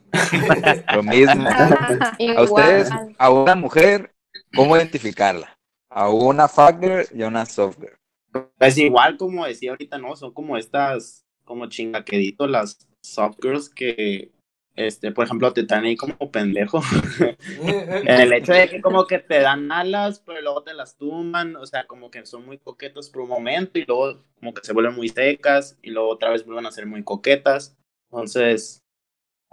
[0.96, 1.48] Lo mismo.
[1.48, 2.44] A Igual.
[2.44, 2.89] ustedes,
[3.20, 4.16] a una mujer,
[4.56, 5.60] ¿cómo identificarla?
[5.91, 7.96] A una fuck girl y a una soft girl.
[8.58, 10.16] Pues igual como decía ahorita, ¿no?
[10.16, 14.32] Son como estas, como chingaqueditos las soft girls que,
[14.76, 16.82] este, por ejemplo, te traen ahí como pendejo.
[17.19, 17.38] En
[18.21, 21.65] el hecho de que como que te dan alas, pero luego te las tumban, o
[21.65, 24.95] sea, como que son muy coquetos por un momento y luego como que se vuelven
[24.95, 27.76] muy secas y luego otra vez vuelven a ser muy coquetas.
[28.11, 28.84] Entonces,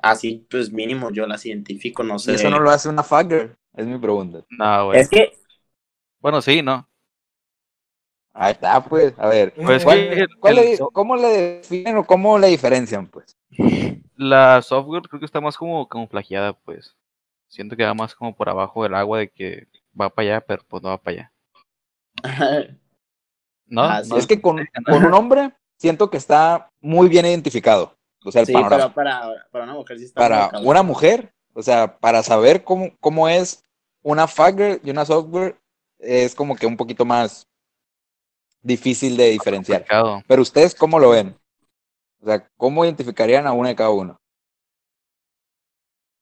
[0.02, 2.32] así pues mínimo yo las identifico, no sé.
[2.32, 4.44] Y eso no lo hace una fuck girl, es mi pregunta.
[4.50, 5.00] No, güey.
[5.00, 5.32] Es que
[6.20, 6.86] Bueno, sí, ¿no?
[8.32, 9.12] Ahí está, pues.
[9.18, 13.06] A ver, Pues ¿cuál- que cuál el- le- ¿cómo le definen o cómo le diferencian,
[13.08, 13.36] pues?
[14.20, 16.94] La software creo que está más como camuflajeada, pues.
[17.48, 19.66] Siento que va más como por abajo del agua de que
[19.98, 21.32] va para allá, pero pues no va para allá.
[23.66, 23.82] ¿No?
[23.82, 24.18] Ah, ¿No?
[24.18, 27.96] Es que con, con un hombre siento que está muy bien identificado.
[28.22, 28.82] O sea, el sí, panorama.
[28.82, 32.90] pero para, para una mujer sí está para una mujer, o sea, para saber cómo,
[33.00, 33.64] cómo es
[34.02, 35.58] una fagger y una software,
[35.98, 37.48] es como que un poquito más
[38.60, 39.86] difícil de diferenciar.
[40.26, 41.39] Pero ustedes, ¿cómo lo ven?
[42.20, 44.20] O sea, ¿cómo identificarían a una de cada uno?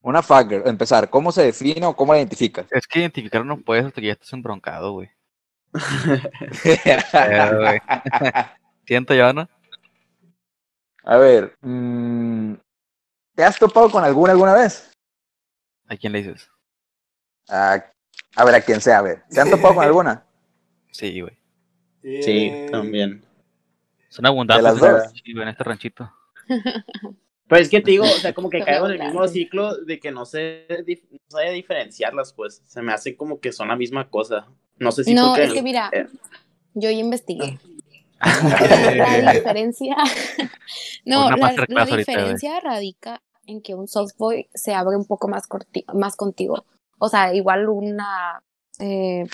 [0.01, 2.67] Una fagger, empezar, ¿cómo se define o cómo la identificas?
[2.71, 5.11] Es que identificar no puedes hasta que ya estás embroncado, güey.
[8.87, 9.49] Siento yo, ¿no?
[11.03, 12.55] A ver, mm,
[13.35, 14.93] ¿te has topado con alguna alguna vez?
[15.89, 16.49] ¿A quién le dices?
[17.49, 17.83] A,
[18.37, 19.25] a ver, a quien sea, a ver.
[19.31, 20.25] ¿Se han topado con alguna?
[20.93, 21.37] Sí, güey.
[22.03, 23.25] Sí, Eh, también.
[24.09, 26.13] Son abundantes en, este ranchito, en este ranchito.
[27.47, 29.99] Pero es que te digo, o sea, como que caemos en el mismo ciclo de
[30.01, 30.67] que no sé,
[31.11, 32.63] no sabe diferenciarlas, pues.
[32.67, 34.47] Se me hace como que son la misma cosa.
[34.79, 36.07] No sé si no, porque- es que mira, eh.
[36.75, 37.47] yo ya investigué.
[37.49, 37.59] Eh,
[39.23, 39.97] La diferencia.
[41.05, 45.49] no, la, la ahorita, diferencia radica en que un softboy se abre un poco más,
[45.49, 46.65] corti- más contigo.
[46.99, 48.43] O sea, igual una.
[48.81, 49.25] eh,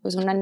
[0.00, 0.34] pues una.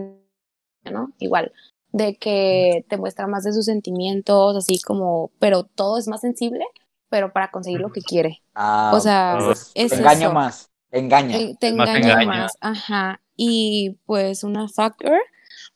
[0.90, 1.12] ¿No?
[1.18, 1.52] Igual.
[1.92, 5.32] De que te muestra más de sus sentimientos, así como.
[5.38, 6.64] Pero todo es más sensible,
[7.08, 8.42] pero para conseguir lo que quiere.
[8.54, 10.30] Ah, O sea, pues, es engaña eso.
[10.30, 11.38] más, engaña.
[11.38, 12.26] Eh, te Más te engaña engaña.
[12.26, 13.20] más, ajá.
[13.36, 15.20] Y pues una fucker,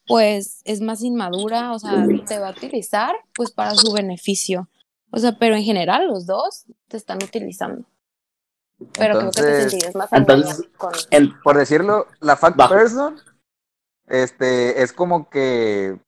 [0.06, 4.68] pues es más inmadura, o sea, te va a utilizar pues para su beneficio.
[5.10, 7.86] O sea, pero en general los dos te están utilizando.
[8.96, 10.92] Pero creo que te Entonces, sentirías más entonces, con
[11.42, 12.74] por decirlo, la fact Bajo.
[12.74, 13.16] person
[14.06, 15.98] este, es como que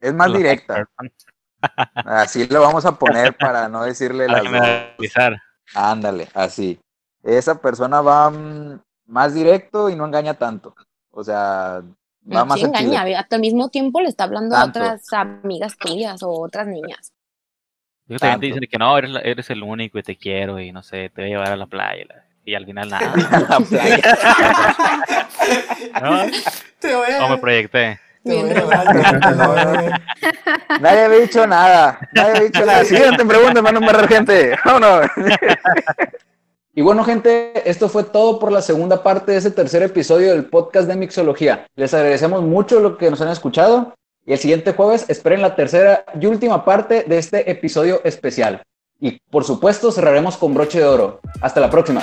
[0.00, 0.88] es más La directa.
[1.94, 5.12] Así lo vamos a poner para no decirle las dos.
[5.74, 6.80] Ándale, así.
[7.22, 10.74] Esa persona va mm, más directo y no engaña tanto.
[11.10, 11.84] O sea, va
[12.22, 12.94] No, más sí sensible.
[12.96, 14.78] engaña, hasta al mismo tiempo le está hablando Tanto.
[14.80, 17.12] a otras amigas tuyas o otras niñas.
[18.06, 20.72] Digo, también te dicen que no, eres, la- eres el único y te quiero y
[20.72, 22.26] no sé, te voy a llevar a la playa.
[22.44, 23.12] Y al final nada.
[23.48, 24.18] La playa.
[26.02, 26.22] ¿no?
[26.78, 28.00] Te voy a- O me proyecté.
[28.24, 30.00] te voy a
[30.80, 31.98] Nadie había dicho nada.
[32.12, 32.84] Nadie había dicho nada.
[32.84, 34.56] Siguiente pregunta, mano más gente.
[34.64, 35.06] Vámonos.
[36.72, 40.44] Y bueno, gente, esto fue todo por la segunda parte de ese tercer episodio del
[40.44, 41.66] podcast de Mixología.
[41.74, 43.92] Les agradecemos mucho lo que nos han escuchado.
[44.24, 48.62] Y el siguiente jueves esperen la tercera y última parte de este episodio especial.
[49.00, 51.20] Y por supuesto cerraremos con broche de oro.
[51.40, 52.02] Hasta la próxima.